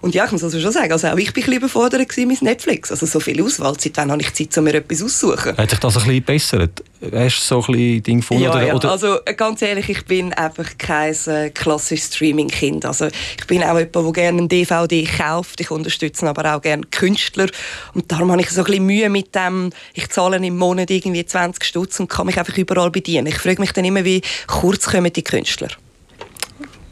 Und 0.00 0.14
ja, 0.14 0.24
ich 0.24 0.32
muss 0.32 0.44
also 0.44 0.60
schon 0.60 0.72
sagen, 0.72 0.92
also 0.92 1.08
auch 1.08 1.16
ich 1.16 1.32
bin 1.32 1.42
ein 1.42 1.50
bisschen 1.50 1.54
überfordert 1.54 2.16
mit 2.16 2.42
Netflix. 2.42 2.90
Also 2.90 3.06
so 3.06 3.18
viel 3.18 3.42
Auswahl, 3.42 3.74
seit 3.78 3.96
wann 3.96 4.12
habe 4.12 4.22
ich 4.22 4.32
Zeit, 4.34 4.56
um 4.56 4.64
mir 4.64 4.74
etwas 4.74 5.02
auszusuchen. 5.02 5.56
Hat 5.56 5.70
sich 5.70 5.78
das 5.80 5.96
ein 5.96 6.04
bisschen 6.04 6.24
bessert? 6.24 6.82
Hast 7.10 7.50
du 7.50 7.62
so 7.62 7.72
ein 7.72 8.02
Ding 8.02 8.20
gefunden? 8.20 8.44
Ja, 8.44 8.62
ja. 8.62 8.74
Also 8.74 9.18
ganz 9.36 9.60
ehrlich, 9.60 9.88
ich 9.88 10.04
bin 10.04 10.32
einfach 10.34 10.78
kein 10.78 11.16
äh, 11.26 11.50
klassisches 11.50 12.14
Streaming-Kind. 12.14 12.84
Also 12.86 13.06
ich 13.06 13.46
bin 13.48 13.64
auch 13.64 13.76
jemand, 13.76 13.96
der 13.96 14.12
gerne 14.12 14.38
einen 14.38 14.48
DVD 14.48 15.04
kauft. 15.04 15.60
Ich 15.60 15.72
unterstütze 15.72 16.28
aber 16.28 16.54
auch 16.54 16.62
gerne 16.62 16.86
Künstler. 16.92 17.48
Und 17.94 18.12
darum 18.12 18.30
habe 18.30 18.40
ich 18.40 18.50
so 18.50 18.60
ein 18.60 18.66
bisschen 18.66 18.86
Mühe 18.86 19.10
mit 19.10 19.34
dem, 19.34 19.70
ich 19.94 20.10
zahle 20.10 20.36
im 20.36 20.56
Monat 20.56 20.90
irgendwie 20.90 21.26
20 21.26 21.64
Stutz 21.64 21.98
und 21.98 22.08
kann 22.08 22.26
mich 22.26 22.38
einfach 22.38 22.56
überall 22.56 22.90
bedienen. 22.90 23.26
Ich 23.26 23.38
frage 23.38 23.60
mich 23.60 23.72
dann 23.72 23.84
immer, 23.84 24.04
wie 24.04 24.22
kurz 24.46 24.86
kommen 24.86 25.12
die 25.12 25.24
Künstler? 25.24 25.68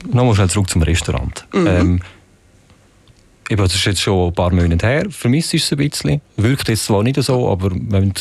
Nochmal 0.08 0.34
schnell 0.34 0.50
zurück 0.50 0.70
zum 0.70 0.82
Restaurant. 0.82 1.46
Mhm. 1.52 1.66
Ähm, 1.66 2.00
das 3.48 3.74
ist 3.74 3.84
jetzt 3.84 4.00
schon 4.00 4.28
ein 4.28 4.34
paar 4.34 4.52
Monate 4.52 4.86
her. 4.86 5.06
Vermisst 5.10 5.54
es 5.54 5.70
ein 5.70 5.78
bisschen. 5.78 6.20
Wirkt 6.36 6.68
jetzt 6.68 6.86
zwar 6.86 7.04
nicht 7.04 7.22
so, 7.22 7.48
aber 7.48 7.70
wenn 7.72 8.12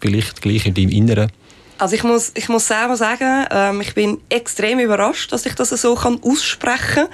vielleicht 0.00 0.42
gleich 0.42 0.66
in 0.66 0.74
deinem 0.74 0.90
Inneren 0.90 1.30
also 1.78 1.94
ich 1.94 2.02
muss, 2.02 2.32
ich 2.34 2.48
muss 2.48 2.66
selber 2.66 2.96
sagen, 2.96 3.46
ähm, 3.50 3.80
ich 3.80 3.94
bin 3.94 4.20
extrem 4.28 4.80
überrascht, 4.80 5.32
dass 5.32 5.46
ich 5.46 5.54
das 5.54 5.70
so 5.70 5.94
kann 5.94 6.20
aussprechen 6.22 7.06
kann. 7.06 7.08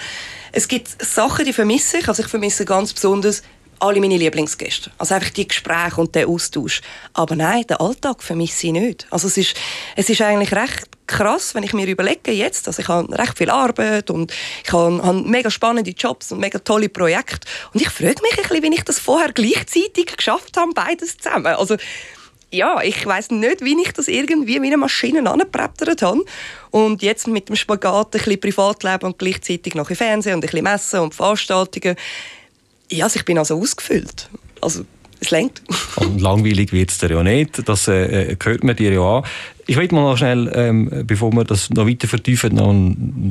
Es 0.53 0.69
gibt 0.69 0.89
Sachen, 1.03 1.45
die 1.45 1.53
vermisse 1.53 1.99
ich. 1.99 2.09
Also 2.09 2.23
ich 2.23 2.29
vermisse 2.29 2.65
ganz 2.65 2.93
besonders 2.93 3.43
alle 3.81 4.01
meine 4.01 4.17
Lieblingsgäste. 4.17 4.91
Also 4.99 5.15
einfach 5.15 5.31
die 5.31 5.49
Gespräche 5.49 6.01
und 6.01 6.15
der 6.15 6.29
Austausch. 6.29 6.81
Aber 7.13 7.37
nein, 7.37 7.67
den 7.67 7.77
Alltag 7.77 8.23
vermisse 8.23 8.69
ich 8.69 8.73
nicht. 8.73 9.07
Also 9.11 9.27
es 9.27 9.37
ist, 9.37 9.57
es 9.97 10.09
ist 10.09 10.23
eigentlich 10.23 10.53
recht 10.53 10.89
krass, 11.07 11.55
wenn 11.55 11.65
ich 11.65 11.75
mir 11.75 11.87
überlege 11.87 12.33
jetzt, 12.33 12.67
also 12.67 12.81
ich 12.81 12.89
habe 12.89 13.13
recht 13.19 13.37
viel 13.37 13.51
Arbeit 13.51 14.11
und 14.11 14.33
ich 14.65 14.73
habe, 14.73 15.03
habe 15.03 15.23
mega 15.23 15.51
spannende 15.51 15.91
Jobs 15.91 16.33
und 16.33 16.39
mega 16.39 16.59
tolle 16.59 16.89
Projekte 16.89 17.47
und 17.75 17.83
ich 17.83 17.91
frage 17.91 18.23
mich 18.23 18.39
ein 18.39 18.49
bisschen, 18.49 18.63
wie 18.63 18.75
ich 18.75 18.85
das 18.85 19.01
vorher 19.01 19.33
gleichzeitig 19.33 20.17
geschafft 20.17 20.57
habe, 20.57 20.73
beides 20.73 21.19
zusammen. 21.19 21.55
Also 21.57 21.77
ja, 22.55 22.81
ich 22.83 23.05
weiß 23.05 23.31
nicht, 23.33 23.65
wie 23.65 23.77
ich 23.83 23.93
das 23.93 24.09
irgendwie 24.09 24.61
wie 24.63 24.67
eine 24.67 24.77
Maschine 24.77 25.29
angebrettert 25.29 26.03
habe. 26.03 26.25
Und 26.71 27.03
jetzt 27.03 27.27
mit 27.27 27.49
dem 27.49 27.57
Spagat 27.57 28.07
ein 28.07 28.11
bisschen 28.11 28.41
Privatleben 28.41 29.07
und 29.07 29.19
gleichzeitig 29.19 29.75
noch 29.75 29.91
im 29.91 29.97
Fernsehen 29.97 30.35
und 30.35 30.45
ein 30.45 30.49
bisschen 30.49 30.65
Messen 30.65 31.01
und 31.01 31.15
Veranstaltungen 31.15 31.97
ja, 32.91 33.05
also 33.05 33.19
ich 33.19 33.25
bin 33.25 33.39
also 33.39 33.59
ausgefüllt. 33.59 34.29
Also 34.61 34.85
es 35.21 35.31
längt. 35.31 35.63
Und 35.97 36.21
langweilig 36.21 36.73
wird 36.73 36.91
es 36.91 36.99
dir 36.99 37.11
ja 37.11 37.23
nicht, 37.23 37.67
das 37.69 37.89
äh, 37.89 38.37
hört 38.43 38.65
man 38.65 38.77
dir 38.77 38.93
ja 38.93 39.19
an. 39.19 39.25
Ich 39.67 39.77
will 39.77 39.89
mal 39.93 40.03
noch 40.03 40.19
schnell, 40.19 40.51
ähm, 40.55 41.05
bevor 41.07 41.33
wir 41.33 41.45
das 41.45 41.71
noch 41.71 41.87
weiter 41.87 42.07
vertiefen, 42.07 42.55
noch 42.55 42.75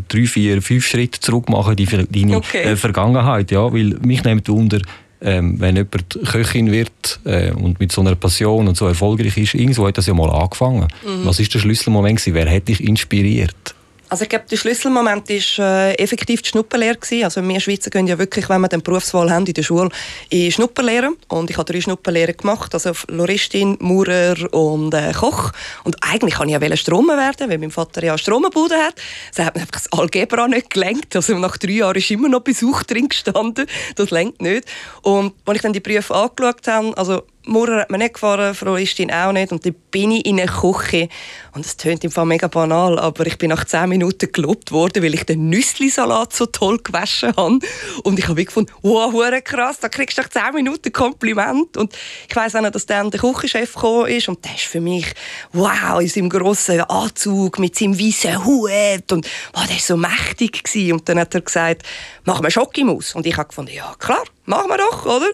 drei, 0.08 0.26
vier, 0.26 0.62
fünf 0.64 0.88
Schritte 0.88 1.20
zurück 1.20 1.48
machen, 1.50 1.76
die 1.76 1.86
deine 1.86 2.38
okay. 2.38 2.64
äh, 2.64 2.76
Vergangenheit. 2.76 3.52
Ja, 3.52 3.72
weil 3.72 4.00
mich 4.04 4.24
nimmt 4.24 4.50
unter, 4.50 4.80
ähm, 5.24 5.60
wenn 5.60 5.76
jemand 5.76 6.20
Köchin 6.26 6.72
wird 6.72 7.20
äh, 7.24 7.52
und 7.52 7.80
mit 7.80 7.92
so 7.92 8.02
einer 8.02 8.16
Passion 8.16 8.68
und 8.68 8.78
so 8.78 8.88
erfolgreich 8.88 9.38
ist, 9.38 9.54
irgendwo 9.54 9.88
hat 9.88 9.98
das 9.98 10.08
ja 10.08 10.14
mal 10.14 10.30
angefangen. 10.30 10.88
Mhm. 11.06 11.26
Was 11.26 11.40
ist 11.40 11.54
der 11.54 11.60
Schlüsselmoment 11.60 12.20
gewesen? 12.20 12.36
Wer 12.36 12.54
hat 12.54 12.68
dich 12.68 12.84
inspiriert? 12.84 13.76
Also 14.14 14.26
ich 14.26 14.30
glaube, 14.30 14.46
der 14.48 14.58
Schlüsselmoment 14.58 15.28
war 15.28 15.66
äh, 15.66 15.96
effektiv 15.96 16.44
die 16.44 16.50
Schnupperlehre. 16.50 16.98
Gewesen. 16.98 17.24
Also 17.24 17.42
wir 17.42 17.60
Schweizer 17.60 17.90
gehen 17.90 18.06
ja 18.06 18.20
wirklich, 18.20 18.48
wenn 18.48 18.62
wir 18.62 18.68
den 18.68 18.84
Berufswahl 18.84 19.32
haben 19.32 19.48
in 19.48 19.56
der 19.56 19.64
Schule, 19.64 19.90
in 20.30 20.52
Schnupperlehre. 20.52 21.14
Und 21.30 21.50
ich 21.50 21.58
habe 21.58 21.74
drei 21.74 21.82
Schnupperlehren 21.82 22.38
gemacht, 22.38 22.76
also 22.76 22.94
Floristin, 22.94 23.76
Maurer 23.80 24.36
und 24.54 24.94
äh, 24.94 25.14
Koch. 25.14 25.52
Und 25.84 25.98
eigentlich 26.02 26.38
wollte 26.38 26.54
ich 26.54 26.62
ja 26.62 26.78
Stromer 26.78 27.18
werden, 27.18 27.50
weil 27.50 27.58
mein 27.58 27.72
Vater 27.72 28.04
ja 28.04 28.16
Stromenbude 28.16 28.76
hat. 28.76 28.94
Es 29.32 29.40
hat 29.40 29.56
mir 29.56 29.62
einfach 29.62 29.82
das 29.82 29.92
Algebra 29.92 30.48
nicht 30.48 30.70
gelenkt. 30.70 31.16
Also 31.16 31.36
nach 31.40 31.58
drei 31.58 31.72
Jahren 31.72 31.98
ist 31.98 32.12
immer 32.12 32.30
noch 32.30 32.42
Besuch 32.42 32.84
drin 32.84 33.10
gestanden. 33.10 33.66
Das 33.96 34.12
lenkt 34.12 34.44
nicht. 34.44 34.68
Und 35.02 35.34
als 35.44 35.56
ich 35.56 35.62
dann 35.64 35.74
die 35.74 35.80
Prüfe 35.80 36.14
angeschaut 36.14 36.68
habe, 36.68 36.96
also 36.96 37.24
Maurer 37.46 37.82
hat 37.82 37.92
mir 37.92 37.98
nicht 37.98 38.14
gefahren, 38.14 38.56
Frau 38.56 38.76
Istin 38.76 39.12
auch 39.12 39.32
nicht. 39.32 39.52
Und 39.52 39.66
dann 39.66 39.76
bin 39.92 40.12
ich 40.12 40.26
in 40.26 40.40
eine 40.40 40.50
Küche. 40.50 41.10
Und 41.54 41.66
es 41.66 41.78
tönt 41.78 42.04
im 42.04 42.12
Fall 42.12 42.26
mega 42.26 42.48
banal, 42.48 42.98
aber 42.98 43.26
ich 43.28 43.38
bin 43.38 43.50
nach 43.50 43.66
10 43.66 43.90
Minuten 43.90 44.32
gelobt 44.32 44.72
worden, 44.72 45.04
weil 45.04 45.14
ich 45.14 45.26
den 45.26 45.50
Nüsslisalat 45.50 46.34
so 46.34 46.46
toll 46.46 46.80
gewaschen 46.80 47.36
habe. 47.36 47.60
Und 48.04 48.18
ich 48.18 48.28
habe 48.28 48.46
gefunden, 48.46 48.72
wow, 48.82 49.14
krass, 49.44 49.80
da 49.80 49.90
kriegst 49.90 50.18
du 50.18 50.22
nach 50.22 50.30
10 50.30 50.54
Minuten 50.54 50.92
Kompliment. 50.92 51.78
Und 51.78 51.94
ich 52.28 52.36
weiss 52.36 52.56
auch 52.56 52.62
noch, 52.62 52.72
dass 52.72 52.86
dann 52.86 53.12
der 53.12 53.20
Küchenchef 53.20 53.74
gekommen 53.74 54.08
ist. 54.08 54.30
Und 54.30 54.44
der 54.46 54.56
ist 54.56 54.64
für 54.64 54.82
mich, 54.82 55.14
wow, 55.52 56.00
in 56.00 56.08
seinem 56.08 56.30
grossen 56.30 56.82
Anzug 56.82 57.60
mit 57.60 57.76
seinem 57.76 58.00
weißen 58.00 58.46
Hut. 58.46 59.12
Und 59.12 59.28
wow, 59.54 59.66
der 59.66 59.76
war 59.76 59.80
so 59.80 59.98
mächtig. 59.98 60.64
Gewesen. 60.64 60.94
Und 60.94 61.10
dann 61.10 61.20
hat 61.20 61.36
er 61.36 61.42
gesagt, 61.42 61.84
machen 62.26 62.44
wir 62.44 62.52
Schokimus. 62.52 63.16
Und 63.16 63.26
ich 63.26 63.38
habe 63.38 63.50
gefunden, 63.50 63.74
ja 63.74 63.94
klar, 64.00 64.24
machen 64.46 64.70
wir 64.70 64.78
doch, 64.78 65.06
oder? 65.06 65.28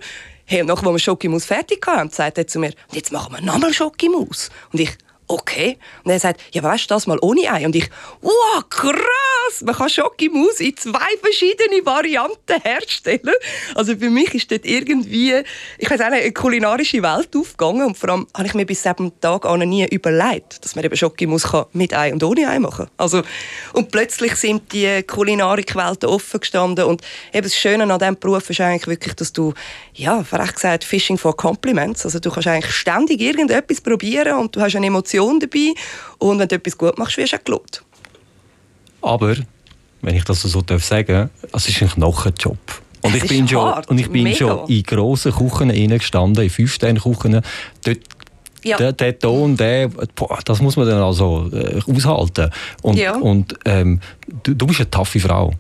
Hey, 0.51 0.61
und 0.61 0.67
nachdem 0.67 0.91
wir 0.93 0.97
Schokimus 0.97 1.45
fertig 1.45 1.85
hatten, 1.85 2.09
sagt 2.09 2.39
er 2.39 2.47
zu 2.47 2.57
mir, 2.57 2.69
und 2.69 2.95
jetzt 2.95 3.11
machen 3.11 3.35
wir 3.35 3.41
nochmal 3.41 3.71
Schokimus. 3.71 4.49
Und 4.73 4.79
ich, 4.79 4.97
okay. 5.27 5.77
Und 6.03 6.09
er 6.09 6.19
sagt, 6.19 6.41
ja, 6.55 6.63
weißt 6.63 6.85
du, 6.85 6.87
das 6.87 7.05
mal 7.05 7.19
ohne 7.21 7.41
Ei. 7.41 7.67
Und 7.67 7.75
ich, 7.75 7.87
wow, 8.21 8.67
krass, 8.67 8.95
man 9.65 9.75
kann 9.75 9.89
Schokimus 9.89 10.59
in 10.59 10.75
zwei 10.77 11.17
verschiedene 11.21 11.85
Varianten 11.85 12.61
herstellen. 12.63 13.33
Also 13.75 13.95
für 13.95 14.09
mich 14.09 14.33
ist 14.33 14.51
dort 14.51 14.65
irgendwie, 14.65 15.41
ich 15.77 15.89
weiß 15.89 16.01
auch 16.01 16.09
nicht, 16.09 16.23
eine 16.23 16.31
kulinarische 16.31 17.01
Welt 17.01 17.35
aufgegangen. 17.35 17.87
Und 17.87 17.97
vor 17.97 18.09
allem 18.09 18.27
habe 18.35 18.47
ich 18.47 18.53
mir 18.53 18.65
bis 18.65 18.83
diesem 18.83 19.19
Tag 19.19 19.43
noch 19.43 19.57
nie 19.57 19.85
überlegt, 19.87 20.63
dass 20.63 20.75
man 20.75 20.85
eben 20.85 20.95
Schokimus 20.95 21.43
mit 21.73 21.93
Ei 21.93 22.13
und 22.13 22.23
ohne 22.23 22.47
Ei 22.47 22.59
machen 22.59 22.85
kann. 22.85 22.93
Also, 22.97 23.21
und 23.73 23.91
plötzlich 23.91 24.35
sind 24.35 24.71
die 24.73 25.03
Kulinarikwelten 25.03 26.09
offen 26.09 26.39
gestanden. 26.39 26.85
Und 26.85 27.01
eben 27.33 27.43
das 27.43 27.55
Schöne 27.55 27.91
an 27.91 27.99
diesem 27.99 28.17
Beruf 28.17 28.49
ist 28.49 28.61
eigentlich 28.61 28.87
wirklich, 28.87 29.15
dass 29.15 29.33
du, 29.33 29.53
ja, 29.93 30.23
recht 30.31 30.55
gesagt, 30.55 30.83
Fishing 30.83 31.17
for 31.17 31.35
Compliments. 31.35 32.05
Also 32.05 32.19
du 32.19 32.31
kannst 32.31 32.47
eigentlich 32.47 32.73
ständig 32.73 33.21
irgendetwas 33.21 33.81
probieren 33.81 34.37
und 34.37 34.55
du 34.55 34.61
hast 34.61 34.75
eine 34.75 34.87
Emotion 34.87 35.39
dabei. 35.39 35.73
Und 36.17 36.39
wenn 36.39 36.47
du 36.47 36.55
etwas 36.55 36.77
gut 36.77 36.97
machst, 36.97 37.17
wirst 37.17 37.33
du 37.33 37.37
auch 37.37 37.43
gelobt. 37.43 37.83
Aber, 39.01 39.35
wenn 40.01 40.15
ich 40.15 40.23
das 40.23 40.41
so 40.41 40.63
sagen 40.67 41.07
darf, 41.07 41.29
es 41.53 41.67
ist 41.67 41.81
ein 41.81 41.89
Knochenjob. 41.89 42.57
Und 43.01 43.15
ich, 43.15 43.27
bin 43.27 43.47
schon, 43.47 43.73
und 43.87 43.97
ich 43.97 44.09
bin 44.09 44.23
Mega. 44.23 44.35
schon 44.35 44.67
in 44.67 44.83
grossen 44.83 45.31
Küchen 45.31 45.69
gestanden, 45.89 46.43
in 46.43 46.49
Fünf-Sterne-Küchen. 46.49 47.41
Dort 47.85 47.99
ja. 48.63 48.75
Der, 48.75 48.91
der, 48.91 49.17
Ton, 49.17 49.55
der, 49.55 49.87
boah, 49.87 50.39
das 50.43 50.61
muss 50.61 50.75
man 50.75 50.85
dann 50.85 51.01
also 51.01 51.49
äh, 51.53 51.79
aushalten. 51.89 52.49
Und, 52.81 52.97
ja. 52.97 53.15
und 53.15 53.55
ähm, 53.63 54.01
du, 54.43 54.53
du, 54.53 54.67
bist 54.67 54.81
eine 54.81 54.89
taffe 54.89 55.19
Frau. 55.19 55.53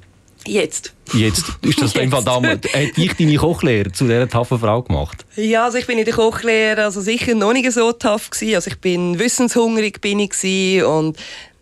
Jetzt. 0.45 0.93
Jetzt. 1.13 1.45
Ist 1.61 1.81
das 1.81 1.95
einfach 1.97 2.23
damals, 2.23 2.67
hat 2.73 2.97
dich 2.97 3.13
deine 3.13 3.35
Kochlehre 3.35 3.91
zu 3.91 4.05
dieser 4.05 4.27
taffen 4.27 4.59
Frau 4.59 4.81
gemacht? 4.81 5.25
Ja, 5.35 5.65
also 5.65 5.77
ich 5.77 5.87
bin 5.87 5.97
in 5.97 6.05
der 6.05 6.13
Kochlehre 6.13 6.83
also 6.83 7.01
sicher 7.01 7.35
noch 7.35 7.53
nicht 7.53 7.71
so 7.71 7.91
tough 7.91 8.29
gewesen. 8.31 8.55
Also 8.55 8.71
ich 8.71 8.79
bin 8.79 9.19
wissenshungrig 9.19 10.01
bin 10.01 10.19
ich 10.19 10.83
und 10.83 11.17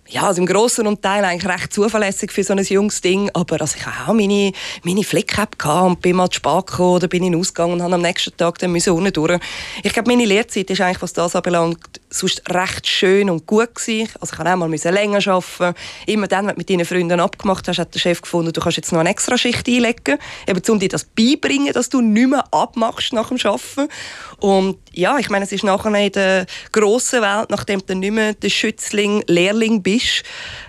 ja, 0.09 0.23
also 0.23 0.41
im 0.41 0.47
Großen 0.47 0.85
und 0.87 1.01
Teil 1.01 1.23
eigentlich 1.25 1.51
recht 1.51 1.73
zuverlässig 1.73 2.31
für 2.31 2.43
so 2.43 2.53
ein 2.53 2.63
junges 2.63 3.01
Ding. 3.01 3.29
Aber 3.33 3.59
also 3.59 3.75
ich 3.77 3.85
hatte 3.85 4.09
auch 4.09 4.13
meine, 4.13 4.51
meine 4.83 5.03
Flick-App 5.03 5.55
und 5.65 6.01
bin 6.01 6.15
mal 6.15 6.29
zu 6.29 6.37
spät 6.37 6.67
gekommen 6.67 6.95
oder 6.95 7.07
bin 7.07 7.23
in 7.23 7.35
Ausgang 7.35 7.71
und 7.73 7.81
habe 7.81 7.95
am 7.95 8.01
nächsten 8.01 8.35
Tag 8.37 8.57
dann 8.59 8.71
müssen 8.71 8.93
unten 8.93 9.11
durch. 9.11 9.39
Ich 9.83 9.93
glaube, 9.93 10.09
meine 10.09 10.25
Lehrzeit 10.25 10.69
ist 10.69 10.81
eigentlich, 10.81 11.01
was 11.01 11.13
das 11.13 11.35
anbelangt, 11.35 11.96
sonst 12.09 12.41
recht 12.49 12.87
schön 12.87 13.29
und 13.29 13.45
gut 13.45 13.75
gewesen. 13.75 14.09
Also 14.19 14.33
ich 14.33 14.39
musste 14.39 14.89
auch 14.89 14.93
mal 14.93 14.93
länger 14.93 15.27
arbeiten. 15.27 15.77
Immer 16.05 16.27
dann, 16.27 16.47
wenn 16.47 16.55
du 16.55 16.59
mit 16.59 16.69
deinen 16.69 16.85
Freunden 16.85 17.19
abgemacht 17.19 17.67
hast, 17.67 17.79
hat 17.79 17.93
der 17.93 17.99
Chef 17.99 18.21
gefunden, 18.21 18.53
du 18.53 18.61
kannst 18.61 18.77
jetzt 18.77 18.91
noch 18.91 18.99
eine 18.99 19.09
extra 19.09 19.37
Schicht 19.37 19.67
einlegen, 19.67 20.17
eben 20.47 20.61
um 20.69 20.79
dir 20.79 20.89
das 20.89 21.03
beibringen, 21.03 21.73
dass 21.73 21.89
du 21.89 22.01
nicht 22.01 22.29
mehr 22.29 22.45
abmachst 22.51 23.13
nach 23.13 23.29
dem 23.29 23.37
Arbeiten. 23.43 23.91
Und 24.39 24.77
ja, 24.93 25.17
ich 25.17 25.29
meine, 25.29 25.45
es 25.45 25.51
ist 25.51 25.63
nachher 25.63 25.93
in 25.93 26.11
der 26.11 26.45
grossen 26.71 27.21
Welt, 27.21 27.49
nachdem 27.49 27.85
du 27.85 27.95
nicht 27.95 28.11
mehr 28.11 28.33
der 28.33 28.49
Schützling, 28.49 29.23
Lehrling 29.27 29.83
bist, 29.83 30.23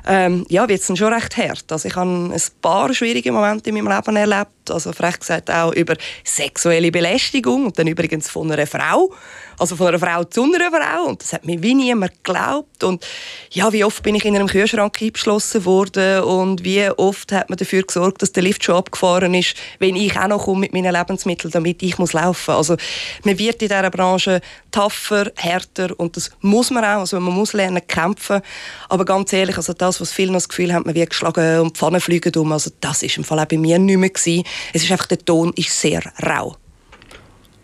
ähm, 0.09 0.47
ja, 0.49 0.67
wird 0.67 0.81
es 0.81 0.87
dann 0.87 0.97
schon 0.97 1.13
recht 1.13 1.37
hart. 1.37 1.71
Also 1.71 1.87
ich 1.87 1.95
habe 1.95 2.11
ein 2.11 2.43
paar 2.63 2.93
schwierige 2.95 3.31
Momente 3.31 3.69
in 3.69 3.77
meinem 3.77 3.95
Leben 3.95 4.17
erlebt, 4.17 4.71
also 4.71 4.93
frech 4.93 5.21
gesagt 5.21 5.51
auch 5.51 5.73
über 5.75 5.95
sexuelle 6.25 6.91
Belästigung 6.91 7.67
und 7.67 7.79
dann 7.79 7.87
übrigens 7.87 8.29
von 8.31 8.51
einer 8.51 8.67
Frau. 8.67 9.13
Also 9.59 9.75
von 9.75 9.89
einer 9.89 9.99
Frau 9.99 10.23
zu 10.25 10.45
einer 10.45 10.71
Frau. 10.71 11.09
Und 11.09 11.21
das 11.21 11.33
hat 11.33 11.45
mir 11.45 11.61
wie 11.63 11.75
niemand 11.75 12.13
geglaubt. 12.23 12.85
Und 12.85 13.05
ja, 13.51 13.73
wie 13.73 13.85
oft 13.85 14.03
bin 14.03 14.15
ich 14.15 14.25
in 14.25 14.37
einem 14.37 14.47
Kühlschrank 14.47 14.97
eingeschlossen 15.01 15.65
worden 15.65 16.23
und 16.23 16.65
wie 16.65 16.89
oft 16.91 17.33
hat 17.33 17.51
man 17.51 17.57
dafür 17.57 17.83
gesorgt, 17.83 18.23
dass 18.23 18.33
der 18.33 18.45
Lift 18.45 18.63
schon 18.63 18.77
abgefahren 18.77 19.35
ist, 19.35 19.57
wenn 19.81 19.97
ich 19.97 20.17
auch 20.17 20.29
noch 20.29 20.45
komme 20.45 20.61
mit 20.61 20.73
meinen 20.73 20.95
Lebensmitteln, 20.95 21.51
damit 21.51 21.83
ich 21.83 21.99
muss 21.99 22.13
laufen. 22.13 22.53
Also 22.53 22.77
man 23.25 23.39
wird 23.39 23.61
in 23.63 23.69
dieser 23.69 23.91
Branche 23.91 24.41
tougher, 24.71 25.33
härter 25.35 25.99
und 25.99 26.17
das 26.17 26.31
muss 26.41 26.71
man 26.71 26.85
auch. 26.85 27.01
Also 27.01 27.19
man 27.19 27.35
muss 27.35 27.53
lernen 27.53 27.85
kämpfen. 27.87 28.41
Aber 28.89 29.05
ganz 29.05 29.33
ehrlich, 29.33 29.57
also 29.57 29.73
das, 29.73 29.98
was 30.01 30.13
viele 30.13 30.33
das 30.33 30.49
Gefühl 30.49 30.73
haben, 30.73 30.85
man 30.87 30.95
wird 30.95 31.11
geschlagen 31.11 31.61
und 31.61 31.77
Pfannen 31.77 32.01
fliegen 32.01 32.35
um, 32.37 32.53
also 32.53 32.71
das 32.81 33.03
ist 33.03 33.17
im 33.17 33.25
Fall 33.25 33.41
auch 33.41 33.47
bei 33.47 33.59
mir 33.59 33.79
nicht 33.79 33.99
mehr 33.99 34.11
gewesen. 34.11 34.45
Es 34.73 34.83
ist 34.83 34.91
einfach, 34.91 35.07
der 35.07 35.19
Ton 35.19 35.53
ist 35.57 35.79
sehr 35.79 36.03
rau. 36.25 36.57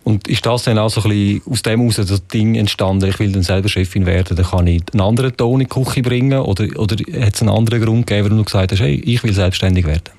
Und 0.05 0.29
ist 0.29 0.45
das 0.45 0.65
dann 0.65 0.79
auch 0.79 0.91
so 0.91 1.01
ein 1.03 1.09
bisschen 1.09 1.43
aus 1.51 1.63
dem 1.63 1.81
heraus 1.81 1.97
das 1.97 2.27
Ding 2.29 2.55
entstanden, 2.57 3.09
ich 3.09 3.19
will 3.19 3.33
dann 3.33 3.43
selber 3.43 3.71
Chefin 3.71 4.05
werden, 4.05 4.37
dann 4.37 4.47
kann 4.47 4.67
ich 4.67 4.83
einen 4.93 5.01
anderen 5.01 5.35
Ton 5.35 5.63
in 5.63 5.67
die 5.67 5.75
Küche 5.75 6.03
bringen? 6.03 6.39
Oder, 6.39 6.65
oder 6.79 6.97
hat 6.97 7.35
es 7.35 7.41
einen 7.41 7.51
anderen 7.51 7.83
Grund 7.83 8.07
gegeben, 8.07 8.27
warum 8.27 8.39
du 8.39 8.45
gesagt 8.45 8.73
hast, 8.73 8.81
hey, 8.81 9.01
ich 9.03 9.25
will 9.25 9.33
selbstständig 9.33 9.87
werden? 9.87 10.11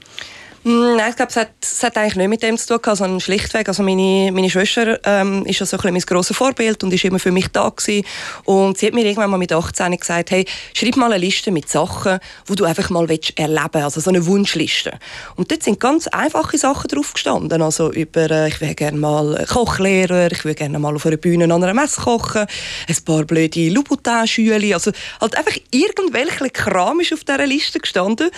Hm, 0.65 0.95
nein, 0.97 1.11
ich 1.11 1.15
glaube, 1.15 1.29
es 1.29 1.35
hat, 1.35 1.49
es 1.61 1.83
hat 1.83 1.95
eigentlich 1.95 2.15
nicht 2.15 2.27
mit 2.27 2.41
dem 2.41 2.57
zu 2.57 2.79
tun, 2.79 2.95
sondern 2.95 3.19
schlichtweg, 3.19 3.67
also 3.67 3.83
meine, 3.83 4.31
meine 4.31 4.49
Schwester 4.49 4.99
ähm, 5.05 5.45
ist 5.45 5.59
ja 5.59 5.65
so 5.67 5.77
ein 5.77 5.81
bisschen 5.81 5.93
mein 5.93 6.01
grosses 6.01 6.35
Vorbild 6.35 6.83
und 6.83 6.91
ist 6.91 7.03
immer 7.03 7.19
für 7.19 7.31
mich 7.31 7.49
da 7.49 7.69
gewesen. 7.69 8.03
Und 8.45 8.75
sie 8.75 8.87
hat 8.87 8.95
mir 8.95 9.05
irgendwann 9.05 9.29
mal 9.29 9.37
mit 9.37 9.53
18 9.53 9.95
gesagt, 9.95 10.31
hey, 10.31 10.43
schreib 10.73 10.95
mal 10.95 11.13
eine 11.13 11.23
Liste 11.23 11.51
mit 11.51 11.69
Sachen, 11.69 12.17
die 12.49 12.55
du 12.55 12.65
einfach 12.65 12.89
mal 12.89 13.07
willst 13.07 13.37
erleben 13.37 13.83
also 13.83 14.01
so 14.01 14.09
eine 14.09 14.25
Wunschliste. 14.25 14.97
Und 15.35 15.51
dort 15.51 15.61
sind 15.61 15.79
ganz 15.79 16.07
einfache 16.07 16.57
Sachen 16.57 16.87
drauf 16.87 17.13
gestanden, 17.13 17.61
also 17.61 17.91
über, 17.91 18.31
äh, 18.31 18.47
ich 18.47 18.59
will 18.59 18.73
gerne 18.73 18.97
mal 18.97 19.45
Kochlehrer, 19.47 20.31
ich 20.31 20.45
will 20.45 20.55
gerne 20.55 20.79
mal 20.79 20.95
auf 20.95 21.05
einer 21.05 21.17
Bühne 21.17 21.43
an 21.43 21.51
einer 21.63 21.75
Messe 21.75 22.01
kochen, 22.01 22.47
ein 22.89 23.05
paar 23.05 23.23
blöde 23.23 23.69
Louboutin-Schüle, 23.69 24.73
also 24.73 24.89
halt 25.21 25.37
einfach 25.37 25.57
irgendwelcher 25.69 26.49
Kram 26.49 27.01
ist 27.01 27.13
auf 27.13 27.23
dieser 27.23 27.45
Liste 27.45 27.77
gestanden 27.77 28.31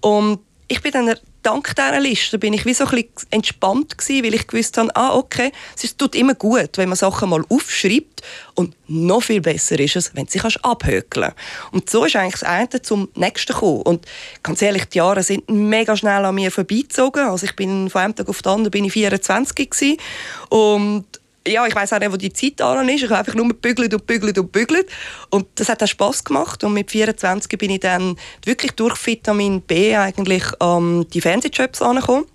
und 0.00 0.38
ich 0.68 0.80
bin 0.80 0.92
dann 0.92 1.14
dank 1.42 1.74
dieser 1.74 2.00
Liste 2.00 2.38
bin 2.38 2.52
ich 2.52 2.64
wie 2.64 2.74
so 2.74 2.84
ein 2.84 2.90
bisschen 2.90 3.10
entspannt 3.30 3.98
gewesen, 3.98 4.24
weil 4.24 4.34
ich 4.34 4.46
gewusst 4.46 4.76
habe, 4.78 4.94
ah, 4.94 5.14
okay, 5.14 5.52
es 5.80 5.96
tut 5.96 6.14
immer 6.14 6.34
gut, 6.34 6.76
wenn 6.76 6.88
man 6.88 6.96
Sachen 6.96 7.30
mal 7.30 7.44
aufschreibt 7.48 8.22
und 8.54 8.74
noch 8.86 9.22
viel 9.22 9.40
besser 9.40 9.78
ist 9.78 9.96
es, 9.96 10.14
wenn 10.14 10.26
du 10.26 10.32
sie 10.32 10.40
abhökeln 10.62 11.32
Und 11.72 11.90
so 11.90 12.04
ist 12.04 12.16
eigentlich 12.16 12.40
das 12.40 12.44
eine 12.44 12.82
zum 12.82 13.08
nächsten 13.14 13.52
gekommen. 13.52 13.82
Und 13.82 14.06
ganz 14.42 14.62
ehrlich, 14.62 14.84
die 14.86 14.98
Jahre 14.98 15.22
sind 15.22 15.48
mega 15.50 15.96
schnell 15.96 16.24
an 16.24 16.34
mir 16.34 16.50
vorbeigezogen. 16.50 17.26
Also 17.26 17.46
ich 17.46 17.56
bin 17.56 17.90
von 17.90 18.02
einem 18.02 18.14
Tag 18.14 18.28
auf 18.28 18.42
den 18.42 18.52
anderen 18.52 18.70
bin 18.70 18.84
ich 18.84 18.92
24 18.92 19.70
gewesen. 19.70 19.96
und 20.48 21.04
ja, 21.46 21.66
ich 21.66 21.74
weiß 21.74 21.92
auch 21.92 21.98
nicht, 21.98 22.12
wo 22.12 22.16
die 22.16 22.32
Zeit 22.32 22.60
an 22.60 22.88
ist. 22.88 23.02
Ich 23.02 23.10
habe 23.10 23.18
einfach 23.18 23.34
nur 23.34 23.52
bügelt 23.52 23.92
und 23.94 24.06
bügelt 24.06 24.38
und 24.38 24.52
bügelt. 24.52 24.86
Und 25.30 25.46
das 25.56 25.68
hat 25.68 25.82
auch 25.82 25.86
Spass 25.88 26.24
gemacht. 26.24 26.62
Und 26.64 26.74
mit 26.74 26.90
24 26.90 27.58
bin 27.58 27.70
ich 27.70 27.80
dann 27.80 28.16
wirklich 28.44 28.72
durch 28.72 29.04
Vitamin 29.06 29.60
B 29.60 29.96
eigentlich 29.96 30.44
an 30.60 31.00
ähm, 31.00 31.06
die 31.12 31.20
Fernsehjobs 31.20 31.82
angekommen. 31.82 32.26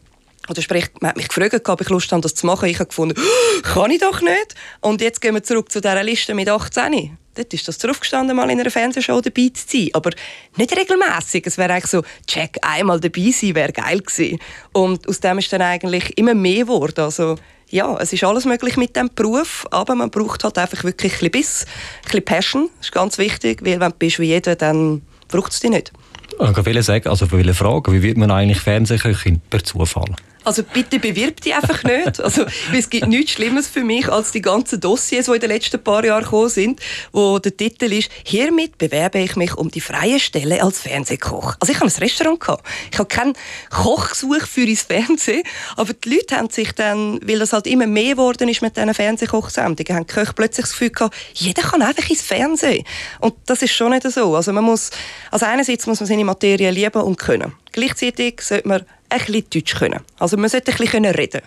Oder 0.50 0.62
sprich, 0.62 0.90
man 1.02 1.10
hat 1.10 1.18
mich 1.18 1.28
gefragt, 1.28 1.68
ob 1.68 1.82
ich 1.82 1.90
Lust 1.90 2.12
habe, 2.12 2.22
das 2.22 2.36
zu 2.36 2.46
machen. 2.46 2.70
Ich 2.70 2.80
habe 2.80 2.88
gefunden, 2.88 3.20
kann 3.64 3.92
ich 3.92 4.00
doch 4.00 4.22
nicht. 4.22 4.56
Und 4.82 5.02
jetzt 5.02 5.22
gehen 5.22 5.36
wir 5.36 5.44
zurück 5.44 5.72
zu 5.72 5.82
dieser 5.82 6.04
Liste 6.04 6.34
mit 6.34 6.50
18. 6.50 7.18
Dort 7.38 7.54
ist 7.54 7.68
das 7.68 7.78
draufgestanden, 7.78 8.36
mal 8.36 8.50
in 8.50 8.60
einer 8.60 8.72
Fernsehshow 8.72 9.22
dabei 9.22 9.50
zu 9.54 9.64
sein. 9.68 9.90
Aber 9.94 10.10
nicht 10.56 10.76
regelmäßig. 10.76 11.46
Es 11.46 11.58
wäre 11.58 11.74
eigentlich 11.74 11.92
so, 11.92 12.02
check, 12.26 12.58
einmal 12.62 13.00
dabei 13.00 13.32
sein 13.32 13.54
wäre 13.54 13.72
geil 13.72 14.00
gewesen. 14.00 14.40
Und 14.74 15.08
aus 15.08 15.20
dem 15.20 15.38
ist 15.38 15.54
dann 15.54 15.62
eigentlich 15.62 16.18
immer 16.18 16.34
mehr 16.34 16.64
geworden. 16.64 17.02
Also, 17.02 17.36
ja, 17.70 17.96
es 18.00 18.12
ist 18.14 18.24
alles 18.24 18.46
möglich 18.46 18.78
mit 18.78 18.96
dem 18.96 19.10
Beruf, 19.14 19.68
aber 19.72 19.94
man 19.96 20.10
braucht 20.10 20.44
halt 20.44 20.58
einfach 20.58 20.84
wirklich 20.84 21.14
ein 21.14 21.32
bisschen 21.32 21.32
Biss, 21.32 21.66
ein 21.66 22.04
bisschen 22.04 22.26
Passion, 22.26 22.70
das 22.78 22.88
ist 22.88 22.92
ganz 22.94 23.18
wichtig, 23.18 23.60
weil 23.64 23.80
wenn 23.80 23.92
du 23.92 23.98
bist 23.98 24.20
wie 24.20 24.28
jeder, 24.28 24.56
dann 24.56 25.02
braucht 25.28 25.52
es 25.52 25.60
dich 25.60 25.70
nicht. 25.70 25.92
Ich 26.40 26.66
will 26.66 26.82
sagen, 26.82 27.10
also 27.10 27.30
will 27.32 27.54
fragen, 27.54 27.92
wie 27.94 28.02
wird 28.02 28.18
man 28.18 28.32
eigentlich 28.32 28.60
Fernsehköchin 28.60 29.42
per 29.50 29.64
Zufall? 29.64 30.16
Also 30.48 30.64
bitte 30.64 30.98
bewirb 30.98 31.42
dich 31.42 31.54
einfach 31.54 31.84
nicht. 31.84 32.22
Also, 32.22 32.46
es 32.74 32.90
gibt 32.90 33.08
nichts 33.08 33.34
Schlimmes 33.34 33.68
für 33.68 33.84
mich 33.84 34.08
als 34.08 34.32
die 34.32 34.42
ganzen 34.42 34.80
Dossiers, 34.80 35.26
die 35.26 35.34
in 35.34 35.42
den 35.42 35.50
letzten 35.50 35.84
paar 35.84 36.06
Jahren 36.06 36.24
gekommen 36.24 36.48
sind, 36.48 36.80
wo 37.12 37.38
der 37.38 37.58
Titel 37.58 37.92
ist 37.92 38.10
«Hiermit 38.24 38.78
bewerbe 38.78 39.20
ich 39.20 39.36
mich 39.36 39.56
um 39.56 39.70
die 39.70 39.82
freie 39.82 40.22
Stelle 40.22 40.64
als 40.64 40.80
Fernsehkoch». 40.80 41.58
Also 41.60 41.74
ich 41.74 41.82
habe 41.82 41.92
ein 41.92 42.00
Restaurant 42.02 42.40
gehabt. 42.40 42.66
Ich 42.94 42.98
habe 42.98 43.10
keinen 43.10 43.34
Kochsuch 43.70 44.48
für 44.48 44.62
ins 44.62 44.84
Fernsehen, 44.84 45.44
aber 45.76 45.94
die 45.94 46.16
Leute 46.16 46.38
haben 46.38 46.50
sich 46.50 46.72
dann, 46.72 47.20
weil 47.28 47.40
das 47.40 47.52
halt 47.52 47.68
immer 47.68 47.86
mehr 47.86 48.12
geworden 48.12 48.48
ist 48.48 48.62
mit 48.62 48.78
diesen 48.78 48.94
Fernsehkochsendungen, 48.94 49.98
haben 49.98 50.08
die 50.08 50.14
Köche 50.14 50.32
plötzlich 50.34 50.68
das 50.68 50.72
Gefühl 50.72 50.92
gehabt, 50.92 51.14
jeder 51.34 51.62
kann 51.62 51.82
einfach 51.82 52.10
ins 52.10 52.22
Fernsehen. 52.22 52.86
Und 53.20 53.34
das 53.48 53.64
ist 53.64 53.74
schon 53.74 53.92
nicht 53.92 54.10
so. 54.10 54.34
Also 54.34 54.54
man 54.54 54.64
muss, 54.64 54.92
also 55.30 55.46
einerseits 55.46 55.86
muss 55.88 56.00
man 56.00 56.08
seine 56.08 56.24
Materie 56.24 56.72
lieben 56.72 57.02
und 57.02 57.18
können. 57.18 57.52
Gleichzeitig 57.74 58.42
sollte 58.42 58.68
man 58.68 58.86
ein 59.10 59.20
bisschen 59.20 59.50
Deutsch 59.50 59.76
können. 59.76 60.02
Also 60.20 60.38
man 60.38 60.50
sollte 60.50 60.72
ein 60.72 60.78
bisschen 60.78 61.06
reden 61.06 61.42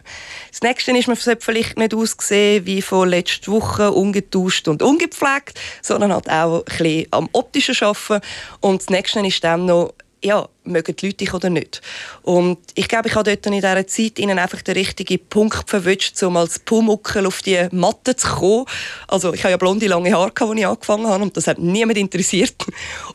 Das 0.50 0.62
Nächste 0.62 0.96
ist, 0.96 1.08
man 1.08 1.16
sollte 1.16 1.44
vielleicht 1.44 1.78
nicht 1.78 1.94
aussehen 1.94 2.66
wie 2.66 2.82
von 2.82 3.08
letzter 3.08 3.52
Woche, 3.52 3.92
ungetauscht 3.92 4.68
und 4.68 4.82
ungepflegt, 4.82 5.58
sondern 5.82 6.12
halt 6.12 6.28
auch 6.28 6.58
ein 6.58 6.64
bisschen 6.64 7.06
am 7.10 7.28
optischen 7.32 7.76
Arbeiten. 7.86 8.26
Und 8.60 8.82
das 8.82 8.90
Nächste 8.90 9.26
ist 9.26 9.44
dann 9.44 9.66
noch 9.66 9.94
ja, 10.22 10.48
mögen 10.64 10.94
die 10.96 11.06
Leute 11.06 11.16
dich 11.18 11.34
oder 11.34 11.50
nicht. 11.50 11.80
Und 12.22 12.58
ich 12.74 12.88
glaube, 12.88 13.08
ich 13.08 13.14
habe 13.14 13.30
dort 13.30 13.46
in 13.46 13.52
dieser 13.52 13.86
Zeit 13.86 14.18
ihnen 14.18 14.38
einfach 14.38 14.60
den 14.62 14.74
richtigen 14.74 15.18
Punkt 15.28 15.68
verwünscht, 15.68 16.22
um 16.22 16.36
als 16.36 16.58
Pumuckel 16.58 17.26
auf 17.26 17.42
die 17.42 17.68
Matte 17.72 18.14
zu 18.16 18.28
kommen. 18.28 18.66
Also 19.08 19.32
ich 19.32 19.42
habe 19.42 19.52
ja 19.52 19.56
blonde, 19.56 19.86
lange 19.86 20.12
Haare, 20.12 20.32
als 20.38 20.58
ich 20.58 20.66
angefangen 20.66 21.06
habe 21.06 21.22
und 21.22 21.36
das 21.36 21.46
hat 21.46 21.58
niemand 21.58 21.98
interessiert. 21.98 22.54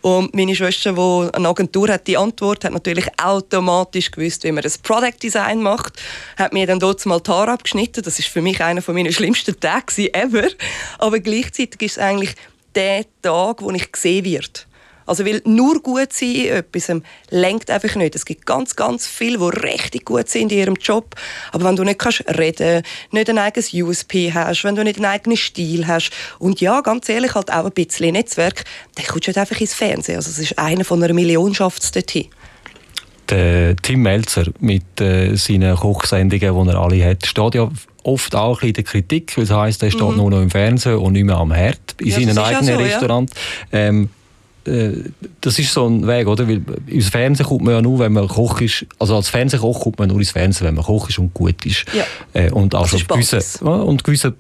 Und 0.01 0.33
meine 0.33 0.55
Schwester, 0.55 0.93
die 0.93 1.35
eine 1.35 1.47
Agentur 1.47 1.89
hat, 1.89 2.07
die 2.07 2.17
Antwort, 2.17 2.65
hat 2.65 2.74
natürlich 2.74 3.07
automatisch 3.21 4.12
gewusst, 4.12 4.43
wie 4.43 4.51
man 4.51 4.63
das 4.63 4.77
Product 4.77 5.17
Design 5.21 5.62
macht, 5.62 6.01
hat 6.38 6.53
mir 6.53 6.65
dann 6.65 6.79
dort 6.79 7.05
mal 7.05 7.19
die 7.19 7.31
Haare 7.31 7.51
abgeschnitten. 7.51 8.03
Das 8.03 8.17
ist 8.19 8.27
für 8.27 8.41
mich 8.41 8.62
einer 8.62 8.81
meiner 8.88 9.12
schlimmsten 9.12 9.59
Tage 9.59 10.13
ever. 10.13 10.47
Aber 10.97 11.19
gleichzeitig 11.19 11.81
ist 11.81 11.91
es 11.93 11.97
eigentlich 12.00 12.35
der 12.74 13.05
Tag, 13.21 13.62
wo 13.62 13.71
ich 13.71 13.91
gesehen 13.91 14.25
werde. 14.25 14.62
Also 15.05 15.25
weil 15.25 15.41
nur 15.45 15.81
gut 15.81 16.13
sein 16.13 16.35
in 16.35 16.53
etwas 16.53 16.91
lenkt 17.29 17.69
einfach 17.69 17.95
nicht. 17.95 18.15
Es 18.15 18.25
gibt 18.25 18.45
ganz, 18.45 18.75
ganz 18.75 19.07
viele, 19.07 19.38
die 19.38 19.59
richtig 19.59 20.05
gut 20.05 20.29
sind 20.29 20.51
in 20.51 20.59
ihrem 20.59 20.75
Job, 20.75 21.15
aber 21.51 21.65
wenn 21.65 21.75
du 21.75 21.83
nicht 21.83 22.00
kannst 22.00 22.24
reden, 22.38 22.83
nicht 23.12 23.29
ein 23.29 23.38
eigenes 23.38 23.74
USP 23.74 24.33
hast, 24.33 24.63
wenn 24.63 24.75
du 24.75 24.83
nicht 24.83 24.97
einen 24.97 25.05
eigenen 25.05 25.38
Stil 25.38 25.88
hast 25.88 26.12
und 26.39 26.62
ja, 26.62 26.81
ganz 26.81 27.07
ehrlich, 27.09 27.35
halt 27.35 27.51
auch 27.51 27.65
ein 27.65 27.71
bisschen 27.71 28.13
Netzwerk, 28.13 28.63
dann 28.95 29.05
kommst 29.05 29.27
du 29.27 29.27
halt 29.27 29.38
einfach 29.38 29.59
ins 29.59 29.74
Fernsehen. 29.74 30.17
Also 30.17 30.29
es 30.29 30.39
ist 30.39 30.57
einer 30.57 30.85
von 30.85 31.03
einer 31.03 31.13
Million 31.13 31.53
schafft 31.53 31.95
dorthin. 31.95 32.27
Der 33.29 33.75
Tim 33.77 34.03
Melzer 34.03 34.45
mit 34.59 35.01
äh, 35.01 35.35
seinen 35.35 35.75
Kochsendungen, 35.75 36.65
die 36.65 36.71
er 36.71 36.79
alle 36.79 37.03
hat, 37.03 37.25
steht 37.25 37.55
ja 37.55 37.71
oft 38.03 38.35
auch 38.35 38.62
in 38.62 38.74
der 38.74 38.83
Kritik, 38.83 39.35
es 39.38 39.50
heisst, 39.50 39.81
er 39.81 39.89
steht 39.89 40.03
mhm. 40.03 40.17
nur 40.17 40.29
noch 40.29 40.41
im 40.41 40.51
Fernsehen 40.51 40.97
und 40.97 41.13
nicht 41.13 41.24
mehr 41.24 41.38
am 41.38 41.51
Herd 41.51 41.95
in 42.00 42.07
ja, 42.07 42.15
seinen 42.15 42.38
eigenen 42.38 42.77
so, 42.77 42.83
Restaurant. 42.83 43.31
Ja. 43.71 43.79
Ähm, 43.79 44.03
äh, 44.03 44.07
das 45.41 45.60
ist 45.60 45.72
so 45.72 45.86
ein 45.86 46.07
Weg, 46.07 46.27
oder? 46.27 46.48
Weil 46.48 46.62
ins 46.88 47.10
Fernsehen 47.10 47.45
kommt 47.45 47.63
man 47.63 47.75
ja 47.75 47.81
nur, 47.81 48.00
wenn 48.00 48.13
man 48.13 48.27
Koch 48.27 48.62
ist. 48.62 48.86
Also 48.98 49.15
als 49.15 49.29
Fernsehkoch 49.29 49.79
kommt 49.81 50.00
man 50.00 50.10
nur 50.10 50.17
ins 50.17 50.31
Fernsehen, 50.31 50.67
wenn 50.67 50.75
man 50.75 50.84
Koch 50.84 51.07
ist 51.07 51.19
und 51.19 51.34
gut 51.36 51.63
ist. 51.65 51.86
Ja. 51.93 52.03
Äh, 52.34 52.51
und 52.51 52.74
also 52.74 52.98
gewisse, 52.98 53.63
und 53.63 54.03
gewisse 54.03 54.34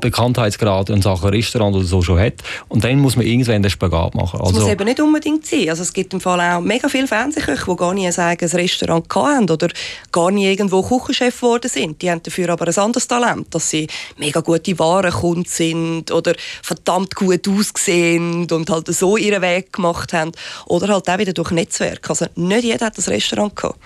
Bekanntheitsgrad 0.00 0.90
in 0.90 1.00
Sachen 1.00 1.30
Restaurant 1.30 1.74
oder 1.74 1.84
so 1.86 2.02
schon 2.02 2.18
hat. 2.18 2.34
Und 2.68 2.84
dann 2.84 2.98
muss 2.98 3.16
man 3.16 3.24
irgendwann 3.24 3.62
den 3.62 3.70
Spagat 3.70 4.14
machen. 4.14 4.40
Also, 4.40 4.52
das 4.52 4.62
muss 4.62 4.72
eben 4.72 4.84
nicht 4.84 5.00
unbedingt 5.00 5.46
sein. 5.46 5.70
Also 5.70 5.82
es 5.82 5.92
gibt 5.92 6.12
im 6.12 6.20
Fall 6.20 6.40
auch 6.40 6.60
mega 6.60 6.88
viele 6.88 7.06
Fernsehköche, 7.06 7.64
die 7.70 7.76
gar 7.76 7.94
nie 7.94 8.06
ein 8.06 8.18
eigenes 8.18 8.54
Restaurant 8.54 9.06
hatten 9.14 9.50
oder 9.50 9.68
gar 10.10 10.30
nie 10.30 10.46
irgendwo 10.46 10.82
Küchenchef 10.82 11.40
geworden 11.40 11.70
sind. 11.70 12.02
Die 12.02 12.10
haben 12.10 12.22
dafür 12.22 12.50
aber 12.50 12.66
ein 12.68 12.76
anderes 12.76 13.08
Talent, 13.08 13.54
dass 13.54 13.70
sie 13.70 13.86
mega 14.18 14.40
gute 14.40 14.78
Warenkunden 14.78 15.46
sind 15.46 16.10
oder 16.10 16.34
verdammt 16.62 17.14
gut 17.14 17.48
aussehen 17.48 18.50
und 18.50 18.68
halt 18.68 18.88
so 18.88 19.16
ihren 19.16 19.40
Weg 19.40 19.61
Gemacht 19.70 20.12
haben. 20.12 20.32
Oder 20.66 20.88
halt 20.94 21.08
auch 21.08 21.18
wieder 21.18 21.32
durch 21.32 21.50
Netzwerk. 21.50 22.08
Also 22.08 22.26
nicht 22.34 22.64
jeder 22.64 22.86
hat 22.86 22.98
das 22.98 23.08
Restaurant 23.08 23.54
gehabt. 23.54 23.78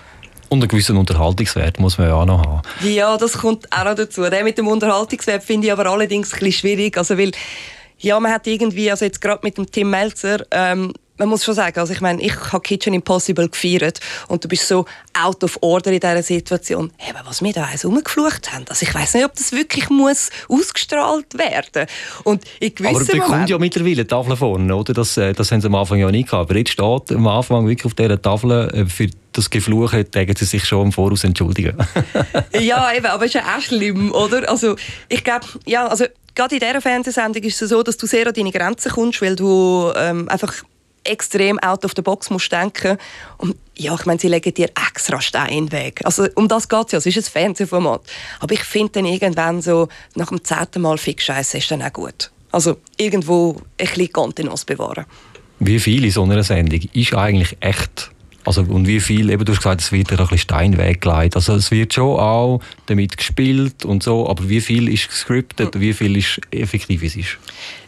Und 0.49 0.61
einen 0.61 0.69
gewissen 0.69 0.97
Unterhaltungswert 0.97 1.79
muss 1.79 1.97
man 1.97 2.07
ja 2.07 2.15
auch 2.15 2.25
noch 2.25 2.41
haben. 2.41 2.61
Ja, 2.81 3.17
das 3.17 3.33
kommt 3.33 3.71
auch 3.71 3.83
noch 3.83 3.95
dazu. 3.95 4.23
Der 4.23 4.43
mit 4.43 4.57
dem 4.57 4.67
Unterhaltungswert 4.67 5.43
finde 5.43 5.67
ich 5.67 5.73
aber 5.73 5.87
allerdings 5.87 6.33
ein 6.33 6.39
bisschen 6.39 6.53
schwierig. 6.53 6.97
Also 6.97 7.17
weil, 7.17 7.31
ja, 7.99 8.19
man 8.19 8.31
hat 8.31 8.47
irgendwie, 8.47 8.89
also 8.89 9.05
jetzt 9.05 9.19
gerade 9.19 9.41
mit 9.43 9.57
dem 9.57 9.69
Tim 9.69 9.89
Melzer, 9.89 10.45
ähm, 10.51 10.93
man 11.17 11.29
muss 11.29 11.43
schon 11.43 11.55
sagen, 11.55 11.79
also 11.79 11.93
ich 11.93 12.01
meine, 12.01 12.21
ich 12.21 12.33
habe 12.51 12.61
Kitchen 12.61 12.93
Impossible 12.93 13.49
gefeiert 13.49 13.99
und 14.27 14.43
du 14.43 14.47
bist 14.47 14.67
so 14.67 14.85
out 15.13 15.43
of 15.43 15.57
order 15.61 15.91
in 15.91 15.99
dieser 15.99 16.23
Situation. 16.23 16.91
Hey, 16.97 17.13
was 17.25 17.41
wir 17.41 17.53
da 17.53 17.65
eins 17.65 17.85
rumgeflucht 17.85 18.53
haben, 18.53 18.65
also 18.69 18.85
ich 18.85 18.93
weiß 18.93 19.15
nicht, 19.15 19.25
ob 19.25 19.35
das 19.35 19.51
wirklich 19.51 19.89
muss 19.89 20.29
ausgestrahlt 20.47 21.37
werden 21.37 21.87
und 22.23 22.43
in 22.59 22.73
Aber 22.85 23.03
da 23.03 23.17
kommt 23.19 23.49
ja 23.49 23.57
mittlerweile 23.57 23.95
die 23.95 24.05
Tafel 24.05 24.35
vorne, 24.35 24.75
oder? 24.75 24.93
Das, 24.93 25.17
äh, 25.17 25.33
das 25.33 25.51
haben 25.51 25.61
sie 25.61 25.67
am 25.67 25.75
Anfang 25.75 25.99
ja 25.99 26.09
nicht 26.11 26.29
gehabt. 26.29 26.49
Aber 26.49 26.57
jetzt 26.57 26.71
steht 26.71 27.11
am 27.11 27.27
Anfang 27.27 27.67
wirklich 27.67 27.85
auf 27.85 27.93
dieser 27.93 28.21
Tafel 28.21 28.69
äh, 28.73 28.85
für 28.85 29.09
das 29.33 29.49
Gefluche, 29.49 30.03
denken 30.03 30.35
sie 30.35 30.45
sich 30.45 30.65
schon 30.65 30.87
im 30.87 30.91
Voraus 30.91 31.23
entschuldigen. 31.23 31.77
ja, 32.59 32.91
eben, 32.95 33.05
aber 33.05 33.25
es 33.25 33.35
ist 33.35 33.35
ja 33.35 33.55
auch 33.55 33.61
schlimm, 33.61 34.11
oder? 34.11 34.49
Also 34.49 34.75
ich 35.09 35.23
glaube, 35.23 35.45
ja, 35.65 35.87
also 35.87 36.05
gerade 36.35 36.55
in 36.55 36.61
dieser 36.61 36.81
Fernsehsendung 36.81 37.43
ist 37.43 37.61
es 37.61 37.69
so, 37.69 37.83
dass 37.83 37.97
du 37.97 38.07
sehr 38.07 38.27
an 38.27 38.33
deine 38.33 38.51
Grenzen 38.51 38.91
kommst, 38.91 39.21
weil 39.21 39.35
du 39.35 39.91
ähm, 39.95 40.27
einfach 40.29 40.53
extrem 41.07 41.59
out 41.59 41.85
of 41.85 41.93
the 41.95 42.01
box 42.01 42.29
musst 42.29 42.51
denken. 42.51 42.97
Und 43.37 43.55
ja, 43.75 43.93
ich 43.95 44.05
meine, 44.05 44.19
sie 44.19 44.27
legen 44.27 44.53
dir 44.53 44.69
extra 44.87 45.21
Stein 45.21 45.71
weg. 45.71 46.01
Also 46.03 46.27
um 46.35 46.47
das 46.47 46.67
geht 46.67 46.87
es 46.87 46.91
ja, 46.91 46.97
es 46.99 47.05
ist 47.05 47.17
ein 47.17 47.23
Fernsehformat. 47.23 48.01
Aber 48.39 48.53
ich 48.53 48.63
finde 48.63 48.93
dann 48.93 49.05
irgendwann 49.05 49.61
so, 49.61 49.87
nach 50.15 50.29
dem 50.29 50.43
zehnten 50.43 50.81
Mal 50.81 50.97
fix 50.97 51.25
Scheiße 51.25 51.57
ist 51.57 51.71
dann 51.71 51.81
auch 51.81 51.93
gut. 51.93 52.31
Also 52.51 52.77
irgendwo 52.97 53.57
ein 53.77 53.87
bisschen 53.87 54.11
Kontenance 54.11 54.65
bewahren. 54.65 55.05
Wie 55.59 55.79
viel 55.79 56.05
in 56.05 56.11
so 56.11 56.23
einer 56.23 56.43
Sendung 56.43 56.81
ist 56.93 57.13
eigentlich 57.13 57.57
echt 57.59 58.11
also, 58.47 58.61
und 58.61 58.87
wie 58.87 59.01
viel, 59.01 59.29
eben, 59.29 59.43
du 59.43 59.51
hast 59.51 59.57
gesagt, 59.57 59.81
es 59.81 59.91
wird 59.91 60.09
ein 60.09 60.15
bisschen 60.15 60.37
Stein 60.37 60.77
weggelegt. 60.77 61.35
Also, 61.35 61.55
es 61.55 61.69
wird 61.69 61.93
schon 61.93 62.17
auch 62.17 62.61
damit 62.85 63.17
gespielt 63.17 63.83
und 63.83 64.03
so, 64.03 64.29
aber 64.29 64.47
wie 64.47 64.61
viel 64.61 64.87
ist 64.87 65.09
gescriptet, 65.09 65.75
mhm. 65.75 65.81
wie 65.81 65.91
viel 65.91 66.15
ist 66.15 66.39
effektiv 66.51 67.03
es 67.03 67.17
ist? 67.17 67.37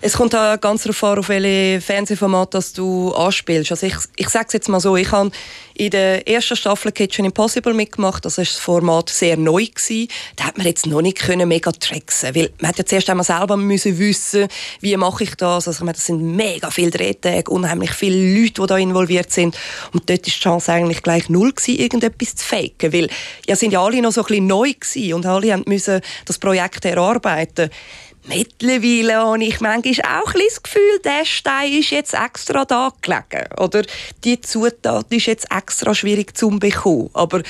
Es 0.01 0.13
kommt 0.13 0.33
auch 0.33 0.57
ganz 0.61 0.83
darauf 0.83 1.03
an, 1.03 1.19
auf 1.19 1.27
welche 1.27 1.81
Fernsehformat 1.81 2.53
das 2.53 2.71
du 2.71 3.11
anspielst. 3.11 3.71
Also, 3.71 3.85
ich, 3.85 3.95
ich 4.15 4.29
sage 4.29 4.45
es 4.47 4.53
jetzt 4.53 4.69
mal 4.69 4.79
so, 4.79 4.95
ich 4.95 5.11
habe 5.11 5.29
in 5.73 5.89
der 5.89 6.25
ersten 6.25 6.55
Staffel 6.55 6.93
Kitchen 6.93 7.25
Impossible 7.25 7.73
mitgemacht. 7.73 8.23
Das 8.23 8.37
war 8.37 8.45
das 8.45 8.55
Format 8.55 9.09
sehr 9.09 9.35
neu. 9.35 9.65
Gewesen. 9.65 10.07
Da 10.37 10.45
hat 10.45 10.57
man 10.57 10.65
jetzt 10.67 10.85
noch 10.85 11.01
nicht 11.01 11.19
können 11.19 11.49
mega 11.49 11.71
tricksen 11.71 12.33
weil 12.33 12.49
man 12.59 12.69
hat 12.69 12.77
ja 12.77 12.85
zuerst 12.85 13.09
einmal 13.09 13.25
selber 13.25 13.57
müssen 13.57 13.99
wissen, 13.99 14.47
wie 14.79 14.95
mache 14.95 15.25
ich 15.25 15.35
das. 15.35 15.67
Also, 15.67 15.79
ich 15.79 15.79
meine, 15.81 15.93
das 15.93 16.05
sind 16.05 16.21
mega 16.21 16.71
viele 16.71 16.91
Drehtage, 16.91 17.51
unheimlich 17.51 17.91
viele 17.91 18.39
Leute, 18.39 18.61
die 18.61 18.67
da 18.67 18.77
involviert 18.77 19.31
sind. 19.33 19.57
Und 19.91 20.09
dort 20.09 20.25
ist 20.25 20.37
die 20.37 20.41
Chance 20.41 20.71
eigentlich 20.71 21.03
gleich 21.03 21.27
null 21.27 21.51
gewesen, 21.51 21.77
irgendetwas 21.77 22.35
zu 22.35 22.45
faken, 22.45 22.93
weil 22.93 23.09
ja 23.45 23.57
sind 23.57 23.73
ja 23.73 23.83
alle 23.83 24.01
noch 24.01 24.13
so 24.13 24.21
ein 24.21 24.27
bisschen 24.27 24.47
neu 24.47 24.71
gewesen 24.71 25.13
und 25.13 25.25
alle 25.25 25.57
mussten 25.65 25.99
das 26.23 26.37
Projekt 26.37 26.85
erarbeiten. 26.85 27.69
Mittlerweile 28.27 29.15
habe 29.15 29.43
ich 29.43 29.59
manchmal 29.59 30.21
auch 30.21 30.33
ein 30.33 30.41
das 30.47 30.61
Gefühl, 30.61 30.99
der 31.03 31.25
Stein 31.25 31.73
ist 31.73 31.89
jetzt 31.89 32.13
extra 32.13 32.65
da 32.65 32.91
gelegen. 33.01 33.47
Oder 33.57 33.83
die 34.23 34.39
Zutat 34.41 35.11
ist 35.11 35.25
jetzt 35.25 35.47
extra 35.51 35.95
schwierig 35.95 36.37
zu 36.37 36.49
bekommen. 36.49 37.09
Aber 37.13 37.41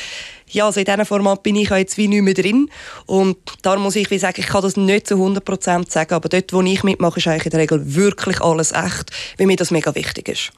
ja, 0.48 0.66
also 0.66 0.80
in 0.80 0.86
diesem 0.86 1.06
Format 1.06 1.44
bin 1.44 1.56
ich 1.56 1.70
jetzt 1.70 1.98
wie 1.98 2.08
nicht 2.08 2.22
mehr 2.22 2.34
drin. 2.34 2.70
Und 3.06 3.38
da 3.62 3.76
muss 3.76 3.96
ich 3.96 4.10
wie 4.10 4.20
sagen, 4.20 4.40
ich 4.40 4.48
kann 4.48 4.62
das 4.62 4.78
nicht 4.78 5.08
zu 5.08 5.16
100% 5.16 5.92
sagen, 5.92 6.14
aber 6.14 6.30
dort, 6.30 6.54
wo 6.54 6.62
ich 6.62 6.84
mitmache, 6.84 7.20
ist 7.20 7.28
eigentlich 7.28 7.46
in 7.46 7.52
der 7.52 7.60
Regel 7.60 7.96
wirklich 7.96 8.42
alles 8.42 8.72
echt, 8.72 9.12
weil 9.38 9.48
mir 9.48 9.58
das 9.58 9.72
mega 9.72 9.94
wichtig 9.96 10.30
ist. 10.30 10.52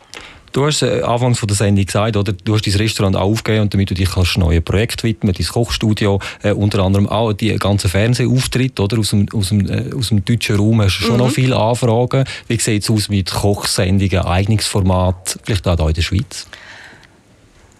Du 0.52 0.66
hast 0.66 0.82
äh, 0.82 1.02
anfangs 1.02 1.40
von 1.40 1.48
der 1.48 1.56
Sendung 1.56 1.86
gesagt, 1.86 2.18
oder? 2.18 2.34
du 2.34 2.54
hast 2.54 2.68
dein 2.68 2.74
Restaurant 2.74 3.16
aufgegeben 3.16 3.64
und 3.64 3.74
damit 3.74 3.90
du 3.90 3.94
dich 3.94 4.10
kannst 4.10 4.38
neuen 4.38 4.64
Projekt 4.64 5.04
widmen, 5.04 5.34
dein 5.34 5.46
Kochstudio, 5.46 6.20
äh, 6.44 6.52
unter 6.52 6.80
anderem 6.80 7.08
auch 7.08 7.34
die 7.34 7.56
ganzen 7.56 7.90
Fernsehauftritte 7.90 8.82
oder? 8.82 9.00
Aus, 9.00 9.12
dem, 9.12 9.28
aus, 9.34 9.50
dem, 9.50 9.70
äh, 9.70 9.94
aus 9.96 10.10
dem 10.10 10.26
deutschen 10.26 10.58
Raum 10.58 10.82
hast 10.82 11.00
du 11.00 11.04
schon 11.06 11.14
mhm. 11.14 11.20
noch 11.20 11.32
viele 11.32 11.56
Anfragen. 11.56 12.26
Wie 12.48 12.60
sieht 12.60 12.84
es 12.84 12.90
aus 12.90 13.08
mit 13.10 13.32
Kochsendungen, 13.32 14.26
Eignungsformat, 14.26 15.40
vielleicht 15.44 15.68
auch 15.68 15.78
hier 15.78 15.88
in 15.88 15.94
der 15.94 16.02
Schweiz? 16.02 16.48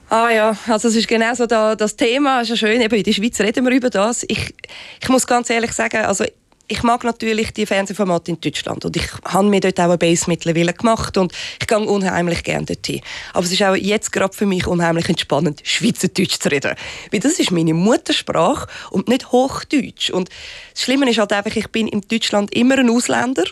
Ah 0.10 0.30
ja, 0.30 0.58
also 0.68 0.90
es 0.90 0.96
ist 0.96 1.08
genau 1.08 1.34
so 1.34 1.46
da, 1.46 1.74
das 1.74 1.96
Thema, 1.96 2.42
ist 2.42 2.50
ja 2.50 2.58
schön, 2.58 2.82
eben 2.82 2.96
in 2.96 3.04
der 3.04 3.14
Schweiz 3.14 3.40
reden 3.40 3.66
wir 3.66 3.72
über 3.72 3.90
das. 3.90 4.24
Ich, 4.28 4.54
ich 5.02 5.10
muss 5.10 5.26
ganz 5.26 5.50
ehrlich 5.50 5.72
sagen, 5.72 6.04
also 6.04 6.26
ich 6.72 6.84
mag 6.84 7.04
natürlich 7.04 7.52
die 7.52 7.66
Fernsehformate 7.66 8.32
in 8.32 8.40
Deutschland 8.40 8.86
und 8.86 8.96
ich 8.96 9.04
habe 9.26 9.50
mir 9.50 9.60
dort 9.60 9.78
auch 9.82 9.86
eine 9.86 9.98
Base 9.98 10.24
mittlerweile 10.28 10.74
gemacht 10.74 11.18
und 11.18 11.34
ich 11.60 11.68
gehe 11.68 11.78
unheimlich 11.78 12.44
gerne 12.46 12.66
dorthin. 12.66 13.02
Aber 13.34 13.44
es 13.44 13.52
ist 13.52 13.62
auch 13.62 13.76
jetzt 13.76 14.14
gerade 14.14 14.34
für 14.34 14.46
mich 14.46 14.68
unheimlich 14.68 15.10
entspannend, 15.10 15.62
Schweizerdeutsch 15.66 16.40
zu 16.40 16.50
reden. 16.50 16.76
Weil 17.12 17.20
das 17.20 17.40
ist 17.40 17.52
meine 17.52 17.74
Muttersprache 17.74 18.68
und 18.90 19.10
nicht 19.10 19.34
Hochdeutsch. 19.34 20.12
Und 20.12 20.30
das 20.74 20.84
Schlimme 20.84 21.10
ist 21.10 21.18
halt 21.18 21.34
einfach, 21.34 21.54
ich 21.54 21.68
bin 21.68 21.90
in 21.90 22.02
Deutschland 22.10 22.56
immer 22.56 22.78
ein 22.78 22.90
Ausländer 22.90 23.44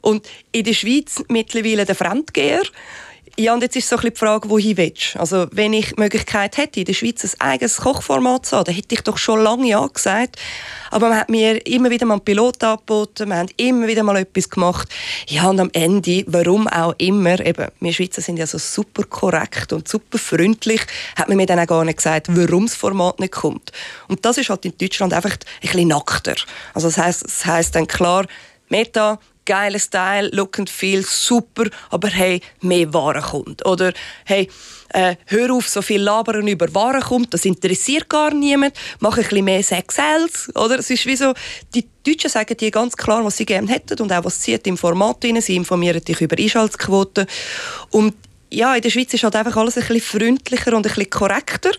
und 0.00 0.28
in 0.52 0.62
der 0.62 0.74
Schweiz 0.74 1.24
mittlerweile 1.26 1.84
der 1.84 1.96
Fremdgeher. 1.96 2.62
Ja, 3.38 3.54
und 3.54 3.62
jetzt 3.62 3.76
ist 3.76 3.88
so 3.88 3.96
ein 3.96 4.02
die 4.02 4.16
Frage, 4.16 4.50
wohin 4.50 4.76
willst 4.76 5.16
Also, 5.16 5.46
wenn 5.52 5.72
ich 5.72 5.90
die 5.90 6.00
Möglichkeit 6.00 6.56
hätte, 6.56 6.80
in 6.80 6.86
der 6.86 6.92
Schweiz 6.92 7.24
ein 7.24 7.40
eigenes 7.40 7.78
Kochformat 7.78 8.46
zu 8.46 8.56
haben, 8.56 8.64
dann 8.64 8.74
hätte 8.74 8.94
ich 8.94 9.02
doch 9.02 9.18
schon 9.18 9.42
lange 9.42 9.68
Ja 9.68 9.86
gesagt. 9.86 10.36
Aber 10.90 11.08
man 11.08 11.20
hat 11.20 11.28
mir 11.28 11.64
immer 11.66 11.90
wieder 11.90 12.06
mal 12.06 12.14
einen 12.14 12.24
Pilot 12.24 12.62
angeboten, 12.64 13.28
wir 13.28 13.36
haben 13.36 13.48
immer 13.56 13.86
wieder 13.86 14.02
mal 14.02 14.16
etwas 14.16 14.50
gemacht. 14.50 14.88
Ja, 15.28 15.48
und 15.48 15.60
am 15.60 15.70
Ende, 15.72 16.24
warum 16.26 16.66
auch 16.68 16.94
immer, 16.98 17.38
eben, 17.40 17.68
wir 17.78 17.92
Schweizer 17.92 18.20
sind 18.20 18.38
ja 18.38 18.46
so 18.46 18.58
super 18.58 19.04
korrekt 19.04 19.72
und 19.72 19.88
super 19.88 20.18
freundlich, 20.18 20.80
hat 21.16 21.28
man 21.28 21.36
mir 21.36 21.46
dann 21.46 21.60
auch 21.60 21.66
gar 21.66 21.84
nicht 21.84 21.98
gesagt, 21.98 22.26
warum 22.30 22.66
das 22.66 22.74
Format 22.74 23.20
nicht 23.20 23.32
kommt. 23.32 23.70
Und 24.08 24.24
das 24.24 24.38
ist 24.38 24.50
halt 24.50 24.64
in 24.64 24.76
Deutschland 24.76 25.14
einfach 25.14 25.32
ein 25.32 25.60
bisschen 25.60 25.88
nackter. 25.88 26.34
Also 26.74 26.88
das 26.88 26.98
heisst, 26.98 27.24
das 27.24 27.46
heisst 27.46 27.74
dann 27.74 27.86
klar, 27.86 28.26
Meta, 28.68 29.18
geiler 29.50 29.80
Style, 29.80 30.30
Look 30.32 30.60
and 30.60 30.70
Feel, 30.70 31.02
super, 31.02 31.64
aber 31.90 32.06
hey, 32.08 32.40
mehr 32.60 32.94
Ware 32.94 33.20
kommt. 33.20 33.66
Oder 33.66 33.92
hey, 34.24 34.48
äh, 34.90 35.16
hör 35.26 35.52
auf, 35.52 35.68
so 35.68 35.82
viel 35.82 36.00
labern 36.00 36.46
über 36.46 36.72
Ware 36.72 37.00
kommt, 37.00 37.34
das 37.34 37.44
interessiert 37.44 38.08
gar 38.08 38.32
niemand, 38.32 38.74
mach 39.00 39.16
ein 39.16 39.24
bisschen 39.24 39.44
mehr 39.44 39.62
Sex 39.64 39.96
Sales, 39.96 40.54
oder? 40.54 40.78
Es 40.78 40.88
ist 40.88 41.04
wie 41.04 41.16
so, 41.16 41.34
die 41.74 41.84
Deutschen 42.06 42.30
sagen 42.30 42.56
dir 42.56 42.70
ganz 42.70 42.96
klar, 42.96 43.24
was 43.24 43.38
sie 43.38 43.44
gerne 43.44 43.68
hätten 43.72 44.00
und 44.00 44.12
auch 44.12 44.24
was 44.24 44.40
sie 44.40 44.54
im 44.54 44.78
Format 44.78 45.24
drin. 45.24 45.40
Sie 45.40 45.56
informieren 45.56 46.02
dich 46.04 46.20
über 46.20 46.36
Einschaltquoten 46.38 47.26
und 47.90 48.14
ja, 48.52 48.74
in 48.74 48.82
der 48.82 48.90
Schweiz 48.90 49.14
ist 49.14 49.22
halt 49.22 49.36
einfach 49.36 49.56
alles 49.56 49.76
ein 49.76 49.86
bisschen 49.86 50.20
freundlicher 50.20 50.74
und 50.74 50.86
ein 50.86 50.92
bisschen 50.94 51.10
korrekter. 51.10 51.70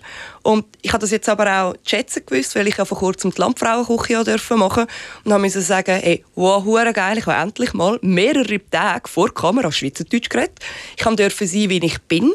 Und 0.41 0.65
ich 0.81 0.93
habe 0.93 1.01
das 1.01 1.11
jetzt 1.11 1.27
aber 1.27 1.61
auch 1.61 1.75
schätzen 1.85 2.23
gewusst, 2.25 2.55
weil 2.55 2.67
ich 2.67 2.77
ja 2.77 2.85
vor 2.85 2.97
kurzem 2.97 3.31
die 3.31 3.41
Landfrauenküche 3.41 4.23
dürfen 4.23 4.59
machen 4.59 4.87
und 5.23 5.33
habe 5.33 5.41
müssen 5.41 5.61
sagen, 5.61 5.99
hey, 6.01 6.23
wow, 6.35 6.63
hure 6.63 6.93
geil, 6.93 7.17
ich 7.17 7.25
habe 7.25 7.41
endlich 7.41 7.73
mal 7.73 7.99
mehrere 8.01 8.59
Tage 8.69 9.09
vor 9.09 9.27
der 9.27 9.35
Kamera 9.35 9.71
Schweizerdeutsch 9.71 10.29
geredet. 10.29 10.59
Ich 10.97 11.03
durfte 11.03 11.45
sein, 11.45 11.69
wie 11.69 11.85
ich 11.85 12.01
bin. 12.03 12.31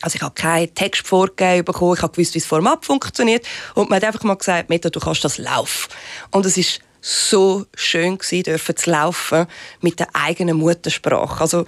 Also 0.00 0.16
ich 0.16 0.22
habe 0.22 0.34
keinen 0.34 0.74
Text 0.74 1.06
vorgegeben 1.06 1.64
bekommen, 1.64 1.94
ich 1.94 2.02
habe 2.02 2.12
gewusst, 2.12 2.34
wie 2.34 2.40
das 2.40 2.46
Format 2.46 2.84
funktioniert 2.84 3.46
und 3.74 3.88
man 3.88 3.98
hat 3.98 4.04
einfach 4.04 4.24
mal 4.24 4.34
gesagt, 4.34 4.68
Meta, 4.68 4.90
du 4.90 4.98
kannst 4.98 5.24
das 5.24 5.38
laufen. 5.38 5.90
Und 6.32 6.44
es 6.44 6.56
ist 6.56 6.80
so 7.00 7.66
schön 7.74 8.18
gewesen, 8.18 8.44
dürfen 8.44 8.76
zu 8.76 8.90
laufen 8.90 9.46
mit 9.80 10.00
der 10.00 10.08
eigenen 10.12 10.56
Muttersprache. 10.56 11.40
Also 11.40 11.66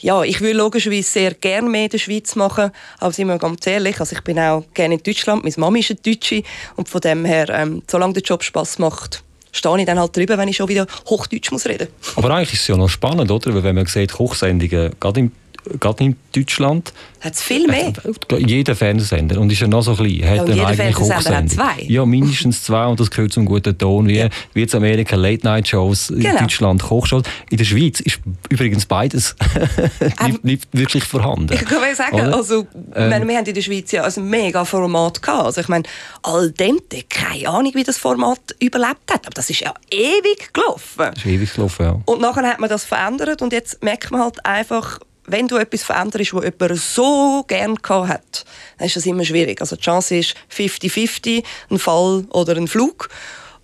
ja, 0.00 0.22
ich 0.22 0.40
würde 0.40 0.58
logischerweise 0.58 1.08
sehr 1.08 1.34
gerne 1.34 1.68
mehr 1.68 1.84
in 1.84 1.90
der 1.90 1.98
Schweiz 1.98 2.36
machen, 2.36 2.70
aber 2.98 3.12
sind 3.12 3.28
wir 3.28 3.38
ganz 3.38 3.66
ehrlich, 3.66 3.98
also 3.98 4.14
ich 4.14 4.22
bin 4.22 4.38
auch 4.38 4.64
gerne 4.74 4.94
in 4.94 5.02
Deutschland, 5.02 5.44
meine 5.44 5.54
Mama 5.56 5.78
ist 5.78 5.90
eine 5.90 6.00
Deutsche 6.00 6.42
und 6.76 6.88
von 6.88 7.00
dem 7.00 7.24
her, 7.24 7.48
ähm, 7.50 7.82
solange 7.86 8.14
der 8.14 8.22
Job 8.22 8.42
Spaß 8.42 8.78
macht, 8.78 9.22
stehe 9.52 9.78
ich 9.78 9.86
dann 9.86 9.98
halt 9.98 10.16
drüber, 10.16 10.36
wenn 10.38 10.48
ich 10.48 10.56
schon 10.56 10.68
wieder 10.68 10.86
Hochdeutsch 11.08 11.50
muss 11.50 11.66
reden. 11.66 11.88
Aber 12.16 12.30
eigentlich 12.30 12.54
ist 12.54 12.62
es 12.62 12.68
ja 12.68 12.76
noch 12.76 12.88
spannend, 12.88 13.30
oder? 13.30 13.54
Weil 13.54 13.62
wenn 13.62 13.74
man 13.74 13.86
sieht, 13.86 14.12
Kochsendungen, 14.12 14.92
gerade 15.00 15.20
im 15.20 15.32
gerade 15.80 16.04
in 16.04 16.16
Deutschland. 16.34 16.92
Hat 17.20 17.34
es 17.34 17.42
viel 17.42 17.66
mehr? 17.66 17.92
Jeder 18.38 18.76
Fernsehsender. 18.76 19.40
Und 19.40 19.50
ist 19.50 19.60
ja 19.60 19.66
noch 19.66 19.82
so 19.82 19.94
klein. 19.94 20.22
Hat 20.24 20.36
ja, 20.36 20.42
und 20.42 20.54
jeder 20.54 20.74
Fernsehsender 20.74 21.36
hat 21.36 21.50
zwei? 21.50 21.82
Ja, 21.82 22.04
mindestens 22.04 22.62
zwei. 22.62 22.86
Und 22.86 23.00
das 23.00 23.10
gehört 23.10 23.32
zum 23.32 23.46
guten 23.46 23.76
Ton. 23.76 24.06
Wie, 24.06 24.18
ja. 24.18 24.28
wie 24.54 24.60
jetzt 24.60 24.74
Amerika 24.74 25.16
Late-Night-Shows, 25.16 26.08
genau. 26.08 26.30
in 26.30 26.36
Deutschland 26.36 26.82
Kochshows. 26.82 27.24
In 27.50 27.56
der 27.56 27.64
Schweiz 27.64 28.00
ist 28.00 28.20
übrigens 28.48 28.86
beides 28.86 29.34
nicht, 30.26 30.44
nicht, 30.44 30.68
wirklich 30.72 31.04
vorhanden. 31.04 31.52
Ich 31.52 31.64
kann 31.64 31.94
sagen, 31.94 32.32
also, 32.32 32.66
ähm, 32.94 33.28
wir 33.28 33.36
haben 33.36 33.46
in 33.46 33.54
der 33.54 33.62
Schweiz 33.62 33.90
ja 33.92 34.04
ein 34.04 34.28
mega 34.28 34.64
Format 34.64 35.22
gehabt. 35.22 35.46
Also 35.46 35.60
ich 35.60 35.68
meine, 35.68 35.84
Al 36.22 36.50
dente, 36.50 37.02
keine 37.08 37.48
Ahnung, 37.48 37.72
wie 37.74 37.84
das 37.84 37.98
Format 37.98 38.54
überlebt 38.60 39.10
hat. 39.12 39.26
Aber 39.26 39.34
das 39.34 39.50
ist 39.50 39.60
ja 39.60 39.74
ewig 39.90 40.52
gelaufen. 40.52 41.10
Das 41.14 41.18
ist 41.18 41.26
ewig 41.26 41.52
gelaufen, 41.52 41.82
ja. 41.82 42.00
Und 42.04 42.20
nachher 42.20 42.44
hat 42.44 42.60
man 42.60 42.68
das 42.68 42.84
verändert 42.84 43.42
und 43.42 43.52
jetzt 43.52 43.82
merkt 43.82 44.10
man 44.10 44.20
halt 44.20 44.44
einfach, 44.44 45.00
wenn 45.26 45.48
du 45.48 45.56
etwas 45.56 45.82
veränderst, 45.82 46.34
was 46.34 46.44
jemand 46.44 46.80
so 46.80 47.44
gerne 47.46 47.76
hat, 48.08 48.44
dann 48.78 48.86
ist 48.86 48.96
das 48.96 49.06
immer 49.06 49.24
schwierig. 49.24 49.60
Also 49.60 49.76
die 49.76 49.82
Chance 49.82 50.16
ist 50.16 50.34
50-50, 50.54 51.42
ein 51.70 51.78
Fall 51.78 52.24
oder 52.30 52.56
ein 52.56 52.68
Flug. 52.68 53.08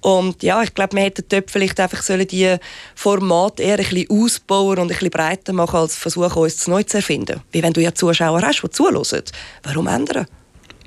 Und 0.01 0.42
ja, 0.42 0.62
ich 0.62 0.75
glaube, 0.75 0.96
wir 0.96 1.05
hätten 1.05 1.25
dort 1.29 1.51
vielleicht 1.51 1.79
einfach 1.79 2.03
sollen 2.03 2.27
die 2.27 2.57
Formate 2.96 3.62
eher 3.62 3.79
ein 3.79 3.85
bisschen 3.85 4.11
ausbauen 4.11 4.79
und 4.79 4.87
ein 4.87 4.88
bisschen 4.88 5.11
breiter 5.11 5.53
machen, 5.53 5.77
als 5.77 5.94
versuchen, 5.94 6.42
uns 6.42 6.57
zu 6.57 6.70
neu 6.70 6.83
zu 6.83 6.96
erfinden. 6.96 7.40
Wie 7.53 7.62
wenn 7.62 7.72
du 7.72 7.81
ja 7.81 7.94
Zuschauer 7.94 8.42
hast, 8.42 8.62
die 8.62 8.70
zuhören. 8.70 9.22
Warum 9.62 9.87
ändern? 9.87 10.27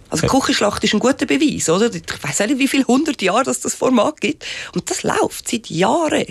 Also 0.10 0.28
Küchenschlacht 0.28 0.84
ist 0.84 0.94
ein 0.94 1.00
guter 1.00 1.26
Beweis, 1.26 1.70
oder? 1.70 1.94
Ich 1.94 2.04
weiß 2.24 2.40
nicht, 2.42 2.60
wie 2.60 2.68
viele 2.68 2.86
hundert 2.86 3.22
Jahre 3.22 3.44
das, 3.44 3.62
das 3.62 3.74
Format 3.74 4.20
gibt. 4.20 4.46
Und 4.74 4.90
das 4.90 5.04
läuft 5.04 5.50
seit 5.50 5.70
Jahren. 5.70 6.26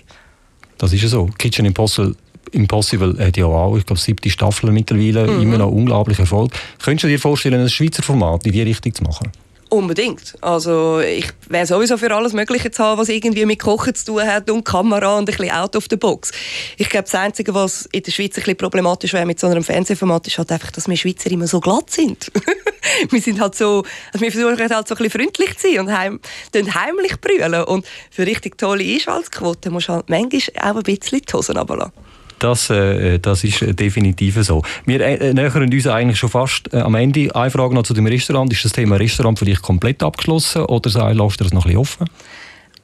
Das 0.79 0.93
ist 0.93 1.03
ja 1.03 1.09
so. 1.09 1.27
Kitchen 1.39 1.65
Impossible 1.65 2.15
Impossible 2.55 3.17
hat 3.19 3.37
ja 3.37 3.47
auch, 3.47 3.77
ich 3.77 3.87
glaube, 3.87 4.01
siebte 4.01 4.31
Staffel 4.31 4.71
mittlerweile, 4.71 5.27
mhm. 5.27 5.43
immer 5.43 5.59
noch 5.59 5.71
unglaublich 5.71 6.19
Erfolg. 6.19 6.53
Könntest 6.83 7.05
du 7.05 7.09
dir 7.09 7.19
vorstellen, 7.19 7.61
ein 7.61 7.69
Schweizer 7.69 8.03
Format 8.03 8.47
in 8.47 8.53
die 8.53 8.63
Richtung 8.63 8.95
zu 8.95 9.03
machen? 9.03 9.31
Unbedingt. 9.75 10.37
Also 10.41 11.01
ich 11.01 11.27
wäre 11.49 11.67
sowieso 11.67 11.97
für 11.97 12.15
alles 12.15 12.33
Mögliche 12.33 12.71
zu 12.71 12.85
haben, 12.85 13.01
was 13.01 13.09
irgendwie 13.09 13.45
mit 13.45 13.59
Kochen 13.59 13.93
zu 13.95 14.05
tun 14.05 14.23
hat 14.23 14.49
und 14.49 14.65
Kamera 14.65 15.19
und 15.19 15.23
ein 15.29 15.37
bisschen 15.37 15.51
out 15.51 15.75
of 15.75 15.87
the 15.91 15.97
box. 15.97 16.31
Ich 16.77 16.89
glaube, 16.89 17.05
das 17.05 17.15
Einzige, 17.17 17.55
was 17.55 17.87
in 17.87 18.03
der 18.03 18.13
Schweiz 18.13 18.37
ein 18.37 18.45
bisschen 18.45 18.57
problematisch 18.57 19.13
wäre 19.13 19.27
mit 19.27 19.41
so 19.41 19.49
einem 19.49 19.65
Fernsehformat, 19.65 20.29
ist 20.29 20.39
halt 20.39 20.53
einfach, 20.53 20.71
dass 20.71 20.87
wir 20.87 20.97
Schweizer 20.97 21.29
immer 21.33 21.49
so 21.49 21.59
glatt 21.59 21.91
sind. 21.91 22.31
wir 23.11 23.21
sind 23.21 23.41
halt 23.41 23.57
so, 23.57 23.83
also 24.13 24.25
wir 24.25 24.31
versuchen 24.31 24.59
halt 24.59 24.87
so 24.87 24.95
ein 24.95 24.99
bisschen 24.99 25.11
freundlich 25.11 25.59
zu 25.59 25.69
sein 25.69 25.81
und 25.81 25.93
heim, 25.93 26.21
heimlich 26.55 27.21
brüllen. 27.21 27.65
Und 27.65 27.85
für 28.13 28.27
richtig 28.27 28.57
tolle 28.59 28.85
Einschaltquoten 28.85 29.73
musst 29.73 29.89
du 29.89 29.95
halt 29.95 30.09
manchmal 30.09 30.41
auch 30.61 30.77
ein 30.77 30.83
bisschen 30.85 31.21
die 31.21 31.33
Hosen 31.33 31.57
runterlassen. 31.57 31.93
Das, 32.39 32.71
äh, 32.71 33.19
das 33.19 33.45
ist 33.45 33.79
definitiv 33.79 34.43
so. 34.43 34.63
Wir 34.87 35.01
äh, 35.01 35.33
nähern 35.33 35.63
uns 35.73 35.87
eigentlich 35.87 36.19
schon 36.19 36.31
fast 36.31 36.73
äh, 36.73 36.79
am 36.79 36.95
Ende. 36.95 37.35
Eine 37.35 37.51
Frage 37.51 37.75
noch 37.75 37.85
zu 37.85 37.95
dem 37.95 38.07
Restaurant. 38.07 38.53
Ist 38.53 38.65
das 38.65 38.73
Thema 38.73 38.97
Restaurant 38.97 39.39
für 39.39 39.45
dich 39.45 39.63
komplett 39.63 40.03
abgeschlossen 40.03 40.63
oder 40.63 41.15
lässt 41.15 41.41
du 41.41 41.45
das 41.45 41.53
noch 41.53 41.65
ein 41.65 41.69
bisschen 41.69 41.81
offen? 41.81 42.07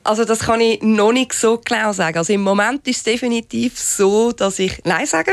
Also 0.03 0.25
das 0.25 0.41
kann 0.41 0.61
ich 0.63 0.81
noch 0.81 1.13
nicht 1.13 1.35
so 1.35 1.61
genau 1.63 1.93
sagen. 1.93 2.17
Also 2.17 2.33
im 2.33 2.43
Moment 2.43 2.89
ist 2.89 2.99
es 2.99 3.03
definitiv 3.03 3.79
so, 3.79 4.33
dass 4.33 4.59
ich 4.59 4.81
Nein 4.85 5.05
sage. 5.05 5.33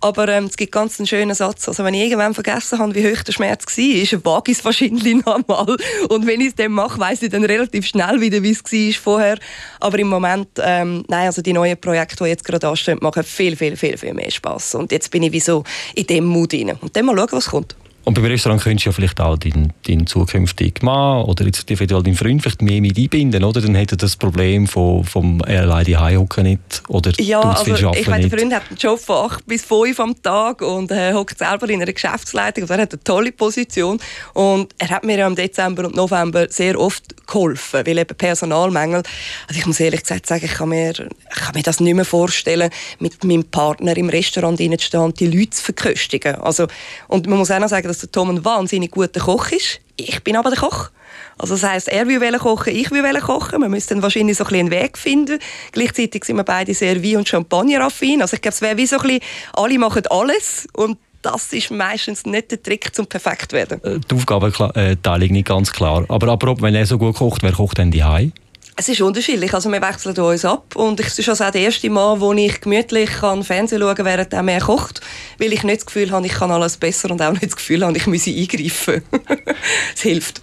Aber 0.00 0.28
ähm, 0.28 0.46
es 0.46 0.56
gibt 0.56 0.72
ganz 0.72 0.98
einen 0.98 1.06
schönen 1.06 1.34
Satz. 1.34 1.68
Also 1.68 1.84
wenn 1.84 1.94
ich 1.94 2.02
irgendwann 2.02 2.34
vergessen 2.34 2.80
habe, 2.80 2.94
wie 2.96 3.08
hoch 3.08 3.22
der 3.22 3.32
Schmerz 3.32 3.64
war, 3.66 4.24
wage 4.24 4.50
ich 4.50 4.58
es 4.58 4.64
wahrscheinlich 4.64 5.24
noch 5.24 5.36
einmal. 5.36 5.76
Und 6.08 6.26
wenn 6.26 6.40
ich 6.40 6.48
es 6.48 6.54
dann 6.56 6.72
mache, 6.72 6.98
weiss 6.98 7.22
ich 7.22 7.30
dann 7.30 7.44
relativ 7.44 7.86
schnell 7.86 8.20
wieder, 8.20 8.42
wie 8.42 8.50
es 8.50 8.64
war 8.64 9.02
vorher. 9.02 9.38
Aber 9.78 9.98
im 9.98 10.08
Moment, 10.08 10.48
ähm, 10.60 11.04
nein, 11.06 11.26
also 11.26 11.40
die 11.40 11.52
neuen 11.52 11.80
Projekte, 11.80 12.24
die 12.24 12.30
jetzt 12.30 12.44
gerade 12.44 12.66
anstehen, 12.66 12.98
machen 13.00 13.22
viel, 13.22 13.54
viel, 13.54 13.76
viel, 13.76 13.96
viel 13.96 14.14
mehr 14.14 14.30
Spaß. 14.30 14.74
Und 14.74 14.90
jetzt 14.90 15.10
bin 15.12 15.22
ich 15.22 15.32
wie 15.32 15.40
so 15.40 15.62
in 15.94 16.06
dem 16.06 16.24
Mut 16.24 16.52
rein. 16.52 16.76
Und 16.80 16.96
dann 16.96 17.04
mal 17.04 17.16
schauen, 17.16 17.28
was 17.30 17.46
kommt. 17.46 17.76
Und 18.02 18.14
beim 18.14 18.24
Restaurant 18.24 18.62
könntest 18.62 18.86
du 18.86 18.90
ja 18.90 18.92
vielleicht 18.92 19.20
auch 19.20 19.36
deinen, 19.36 19.72
deinen 19.86 20.06
zukünftigen 20.06 20.84
Mann 20.86 21.24
oder 21.24 21.44
jetzt 21.44 21.70
eventuell 21.70 22.02
deinen 22.02 22.16
Freund 22.16 22.40
vielleicht 22.40 22.62
mehr 22.62 22.80
mit 22.80 22.96
einbinden, 22.96 23.44
oder? 23.44 23.60
Dann 23.60 23.74
hätte 23.74 23.96
das 23.96 24.16
Problem 24.16 24.66
von, 24.66 25.04
vom 25.04 25.42
alleine 25.42 25.84
die 25.84 25.96
hocken 25.96 26.44
nicht 26.44 26.82
oder 26.88 27.12
ja, 27.18 27.40
also, 27.40 27.74
ich 27.74 28.08
meine, 28.08 28.28
der 28.28 28.38
Freund 28.38 28.54
hat 28.54 28.62
einen 28.68 28.78
Job 28.78 28.98
von 29.00 29.30
8 29.30 29.46
bis 29.46 29.64
5 29.64 30.00
am 30.00 30.22
Tag 30.22 30.62
und 30.62 30.90
äh, 30.90 31.12
hockt 31.12 31.38
selber 31.38 31.68
in 31.68 31.82
einer 31.82 31.92
Geschäftsleitung 31.92 32.64
und 32.64 32.70
er 32.70 32.78
hat 32.78 32.92
eine 32.92 33.04
tolle 33.04 33.32
Position 33.32 34.00
und 34.32 34.74
er 34.78 34.88
hat 34.88 35.04
mir 35.04 35.18
ja 35.18 35.26
im 35.26 35.34
Dezember 35.34 35.84
und 35.84 35.94
November 35.94 36.46
sehr 36.48 36.80
oft 36.80 37.26
geholfen, 37.26 37.82
weil 37.86 37.98
eben 37.98 38.16
Personalmängel. 38.16 39.02
Also 39.46 39.60
ich 39.60 39.66
muss 39.66 39.78
ehrlich 39.78 40.02
gesagt 40.02 40.26
sagen, 40.26 40.46
ich 40.46 40.54
kann 40.54 40.70
mir, 40.70 40.90
ich 40.90 41.40
kann 41.40 41.54
mir 41.54 41.62
das 41.62 41.80
nicht 41.80 41.94
mehr 41.94 42.04
vorstellen, 42.06 42.70
mit 42.98 43.22
meinem 43.24 43.44
Partner 43.44 43.96
im 43.96 44.08
Restaurant 44.08 44.58
zu 44.58 44.78
stehen 44.80 45.00
und 45.00 45.20
die 45.20 45.26
Leute 45.26 45.50
zu 45.50 45.64
verköstigen. 45.64 46.36
Also, 46.36 46.66
und 47.08 47.26
man 47.26 47.38
muss 47.38 47.50
auch 47.50 47.58
noch 47.58 47.68
sagen, 47.68 47.89
dass 47.90 47.98
der 47.98 48.10
Tom 48.10 48.30
ein 48.30 48.44
wahnsinnig 48.44 48.90
guter 48.90 49.20
Koch 49.20 49.50
ist. 49.50 49.80
Ich 49.96 50.22
bin 50.22 50.36
aber 50.36 50.50
der 50.50 50.60
Koch. 50.60 50.90
Also 51.38 51.54
das 51.54 51.64
heisst, 51.64 51.88
er 51.88 52.06
will 52.06 52.38
kochen, 52.38 52.74
ich 52.74 52.90
will 52.90 53.20
kochen. 53.20 53.60
Wir 53.60 53.68
müssen 53.68 53.88
dann 53.94 54.02
wahrscheinlich 54.02 54.36
so 54.36 54.44
ein 54.44 54.54
einen 54.54 54.70
Weg 54.70 54.98
finden. 54.98 55.38
Gleichzeitig 55.72 56.24
sind 56.24 56.36
wir 56.36 56.44
beide 56.44 56.74
sehr 56.74 57.02
Wein- 57.02 57.16
und 57.16 57.28
Champagner-affin. 57.28 58.20
Also 58.20 58.34
ich 58.34 58.42
glaube, 58.42 58.54
es 58.54 58.60
wäre 58.60 58.76
wie 58.76 58.86
so 58.86 58.98
ein 58.98 59.02
bisschen, 59.02 59.20
alle 59.54 59.78
machen 59.78 60.02
alles 60.08 60.68
und 60.74 60.98
das 61.22 61.52
ist 61.52 61.70
meistens 61.70 62.24
nicht 62.24 62.50
der 62.50 62.62
Trick, 62.62 62.94
zum 62.94 63.06
perfekt 63.06 63.50
zu 63.50 63.56
werden. 63.56 63.82
Äh, 63.84 64.00
die 64.00 64.14
Aufgabenteilung 64.14 65.32
nicht 65.32 65.48
ganz 65.48 65.70
klar. 65.72 66.04
Aber 66.08 66.28
apropos, 66.28 66.62
wenn 66.62 66.74
er 66.74 66.86
so 66.86 66.98
gut 66.98 67.16
kocht, 67.16 67.42
wer 67.42 67.52
kocht 67.52 67.78
denn 67.78 67.90
die 67.90 68.04
Hause? 68.04 68.32
Es 68.80 68.88
ist 68.88 69.02
unterschiedlich. 69.02 69.52
Also 69.52 69.70
wir 69.70 69.82
wechseln 69.82 70.16
uns 70.16 70.42
ab 70.42 70.74
und 70.74 70.98
es 71.00 71.18
ist 71.18 71.28
also 71.28 71.44
auch 71.44 71.50
der 71.50 71.60
erste 71.60 71.90
Mal, 71.90 72.18
wo 72.18 72.32
ich 72.32 72.62
gemütlich 72.62 73.10
kann 73.10 73.44
Fernsehen 73.44 73.78
schauen 73.78 73.94
kann, 73.94 74.06
während 74.06 74.32
er 74.32 74.42
mehr 74.42 74.60
kocht, 74.60 75.02
weil 75.38 75.52
ich 75.52 75.64
nicht 75.64 75.80
das 75.80 75.84
Gefühl 75.86 76.10
habe, 76.12 76.24
ich 76.24 76.32
kann 76.32 76.50
alles 76.50 76.78
besser 76.78 77.10
und 77.10 77.20
auch 77.20 77.32
nicht 77.32 77.44
das 77.44 77.56
Gefühl 77.56 77.84
habe, 77.84 77.94
ich 77.94 78.06
müsse 78.06 78.30
eingreifen. 78.30 79.02
Es 79.94 80.00
hilft. 80.00 80.40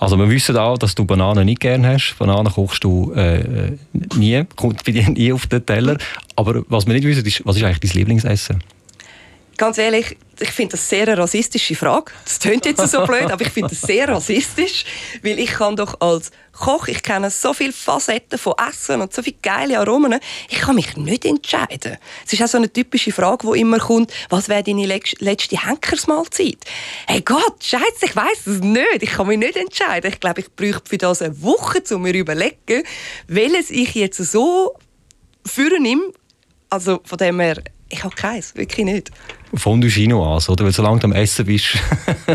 Also 0.00 0.16
wir 0.16 0.28
wissen 0.28 0.56
auch, 0.56 0.78
dass 0.78 0.96
du 0.96 1.04
Bananen 1.04 1.44
nicht 1.44 1.60
gerne 1.60 1.94
hast. 1.94 2.16
Bananen 2.18 2.52
kochst 2.52 2.82
du 2.82 3.12
äh, 3.12 3.76
nie, 4.16 4.42
kommt 4.56 4.84
bei 4.84 4.90
dir 4.90 5.08
nie 5.08 5.32
auf 5.32 5.46
den 5.46 5.64
Teller. 5.64 5.96
Aber 6.34 6.64
was 6.66 6.88
wir 6.88 6.94
nicht 6.94 7.06
wissen, 7.06 7.24
ist, 7.24 7.46
was 7.46 7.56
ist 7.56 7.62
eigentlich 7.62 7.92
dein 7.92 8.00
Lieblingsessen? 8.00 8.64
Ganz 9.60 9.76
ehrlich, 9.76 10.16
ich 10.40 10.52
finde 10.52 10.70
das 10.70 10.88
sehr 10.88 11.06
eine 11.06 11.18
rassistische 11.18 11.74
Frage. 11.74 12.12
Das 12.24 12.38
klingt 12.38 12.64
jetzt 12.64 12.80
so 12.90 13.04
blöd, 13.04 13.30
aber 13.30 13.42
ich 13.42 13.50
finde 13.50 13.68
das 13.68 13.82
sehr 13.82 14.08
rassistisch, 14.08 14.86
weil 15.22 15.38
ich 15.38 15.50
kann 15.50 15.76
doch 15.76 16.00
als 16.00 16.30
Koch, 16.52 16.88
ich 16.88 17.02
kenne 17.02 17.28
so 17.28 17.52
viele 17.52 17.74
Facetten 17.74 18.38
von 18.38 18.54
Essen 18.70 19.02
und 19.02 19.12
so 19.12 19.22
viele 19.22 19.36
geile 19.42 19.78
Aromen, 19.78 20.18
ich 20.48 20.60
kann 20.60 20.76
mich 20.76 20.96
nicht 20.96 21.26
entscheiden. 21.26 21.98
Es 22.24 22.32
ist 22.32 22.42
auch 22.42 22.46
so 22.46 22.56
eine 22.56 22.72
typische 22.72 23.12
Frage, 23.12 23.52
die 23.52 23.60
immer 23.60 23.78
kommt, 23.80 24.10
was 24.30 24.48
wäre 24.48 24.62
deine 24.62 24.86
letzte 24.86 25.62
Henkersmahlzeit? 25.62 26.64
Hey 27.06 27.20
Gott, 27.20 27.62
Scheiße, 27.62 28.06
ich 28.06 28.16
weiß 28.16 28.46
es 28.46 28.60
nicht. 28.60 29.02
Ich 29.02 29.10
kann 29.10 29.26
mich 29.26 29.38
nicht 29.38 29.56
entscheiden. 29.56 30.10
Ich 30.10 30.20
glaube, 30.20 30.40
ich 30.40 30.50
bräuchte 30.56 30.88
für 30.88 30.96
das 30.96 31.20
eine 31.20 31.42
Woche, 31.42 31.82
um 31.90 32.00
mir 32.00 32.14
zu 32.14 32.18
überlegen, 32.18 32.82
welches 33.26 33.70
ich 33.70 33.94
jetzt 33.94 34.16
so 34.16 34.74
führen 35.44 35.82
nehme. 35.82 36.14
Also 36.70 37.02
von 37.04 37.18
dem 37.18 37.40
her, 37.40 37.62
ich 37.90 38.02
habe 38.02 38.14
keins, 38.14 38.54
wirklich 38.54 38.86
nicht. 38.86 39.10
Fondue 39.54 39.90
Chinoise, 39.90 40.50
oder? 40.50 40.64
Weil 40.64 40.72
solange 40.72 41.00
du 41.00 41.06
am 41.06 41.12
Essen 41.12 41.44
bist. 41.46 41.78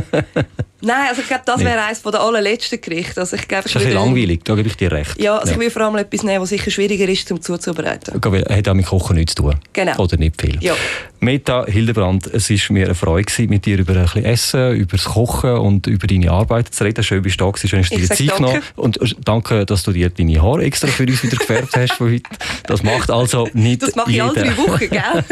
Nein, 0.86 1.08
also 1.10 1.22
ich 1.22 1.28
glaube, 1.28 1.44
das 1.46 1.60
wäre 1.62 1.82
eines 1.82 2.02
der 2.02 2.22
allerletzten 2.22 2.80
Gerichte. 2.80 3.20
Also 3.20 3.36
ich 3.36 3.48
glaube, 3.48 3.64
das 3.64 3.72
ist 3.72 3.78
ein 3.78 3.88
bisschen 3.88 4.06
langweilig, 4.06 4.42
da 4.44 4.54
gebe 4.54 4.68
ich 4.68 4.78
dir 4.78 4.92
recht. 4.92 5.20
Ja, 5.20 5.38
also 5.38 5.48
ja. 5.48 5.54
ich 5.54 5.60
will 5.60 5.72
vor 5.72 5.82
allem 5.82 5.96
etwas 5.96 6.24
nehmen, 6.24 6.42
was 6.42 6.50
sicher 6.50 6.70
schwieriger 6.70 7.10
ist, 7.10 7.32
um 7.32 7.42
zuzubereiten. 7.42 8.14
Hat 8.14 8.68
auch 8.68 8.74
mit 8.74 8.86
Kochen 8.86 9.16
nichts 9.16 9.34
zu 9.34 9.44
tun. 9.44 9.56
Genau. 9.74 9.98
Oder 9.98 10.18
nicht 10.18 10.40
viel. 10.40 10.58
Ja. 10.62 10.76
Meta 11.20 11.66
Hildebrand, 11.66 12.28
es 12.28 12.52
war 12.52 12.74
mir 12.74 12.86
eine 12.86 12.96
Freude, 12.96 13.48
mit 13.48 13.66
dir 13.66 13.80
über 13.80 13.94
ein 13.94 14.04
bisschen 14.04 14.26
Essen, 14.26 14.76
über 14.76 14.98
das 14.98 15.06
Kochen 15.06 15.54
und 15.56 15.88
über 15.88 16.06
deine 16.06 16.30
Arbeit 16.30 16.74
zu 16.74 16.84
reden. 16.84 17.04
Schön, 17.04 17.24
bist 17.24 17.42
du 17.42 17.46
da 17.46 17.52
gewesen, 17.52 17.68
schön, 17.68 17.82
dass 17.82 17.90
du 17.90 17.98
dir 17.98 18.08
Zeit 18.08 18.38
genommen 18.38 18.62
Und 18.76 19.02
äh, 19.02 19.16
danke, 19.24 19.66
dass 19.66 19.82
du 19.84 19.92
dir 19.92 20.12
deine 20.12 20.40
Haare 20.42 20.64
extra 20.64 20.88
für 20.88 21.04
uns 21.04 21.24
wieder 21.24 21.38
gefärbt 21.38 21.76
hast 21.76 21.94
von 21.94 22.12
heute. 22.12 22.30
Das 22.68 22.84
macht 22.84 23.10
also 23.10 23.50
nicht 23.54 23.82
Das 23.82 23.96
mache 23.96 24.12
ich 24.12 24.22
alle 24.22 24.34
drei 24.34 24.58
Wochen, 24.58 24.90
gell? 24.90 25.02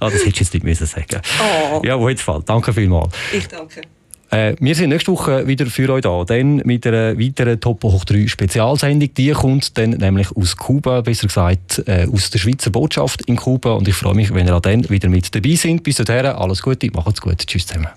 ah, 0.00 0.10
das 0.10 0.24
hättest 0.24 0.36
du 0.36 0.40
jetzt 0.44 0.54
nicht 0.54 0.64
müssen 0.64 0.86
sagen 0.86 1.22
oh. 1.40 1.80
Ja, 1.82 1.98
wo 1.98 2.10
jetzt 2.10 2.22
Fall. 2.22 2.42
Danke 2.44 2.74
vielmals. 2.74 3.14
Ich 3.32 3.48
danke. 3.48 3.80
Äh, 4.36 4.54
wir 4.60 4.74
sind 4.74 4.90
nächste 4.90 5.12
Woche 5.12 5.46
wieder 5.46 5.64
für 5.64 5.88
euch 5.88 6.02
da, 6.02 6.24
dann 6.24 6.56
mit 6.56 6.86
einer 6.86 7.18
weiteren 7.18 7.58
Top 7.58 7.82
hoch 7.84 8.04
3 8.04 8.26
Spezialsendung. 8.26 9.14
Die 9.14 9.30
kommt 9.30 9.78
dann 9.78 9.90
nämlich 9.90 10.28
aus 10.36 10.56
Kuba, 10.58 11.00
besser 11.00 11.28
gesagt 11.28 11.82
äh, 11.86 12.06
aus 12.12 12.28
der 12.28 12.38
Schweizer 12.38 12.70
Botschaft 12.70 13.22
in 13.22 13.36
Kuba. 13.36 13.72
Und 13.72 13.88
ich 13.88 13.94
freue 13.94 14.14
mich, 14.14 14.34
wenn 14.34 14.46
ihr 14.46 14.60
dann 14.60 14.90
wieder 14.90 15.08
mit 15.08 15.34
dabei 15.34 15.54
seid. 15.54 15.82
Bis 15.82 15.96
dahin, 15.96 16.26
alles 16.26 16.60
Gute, 16.60 16.90
macht's 16.92 17.22
gut, 17.22 17.46
tschüss 17.46 17.66
zusammen. 17.66 17.88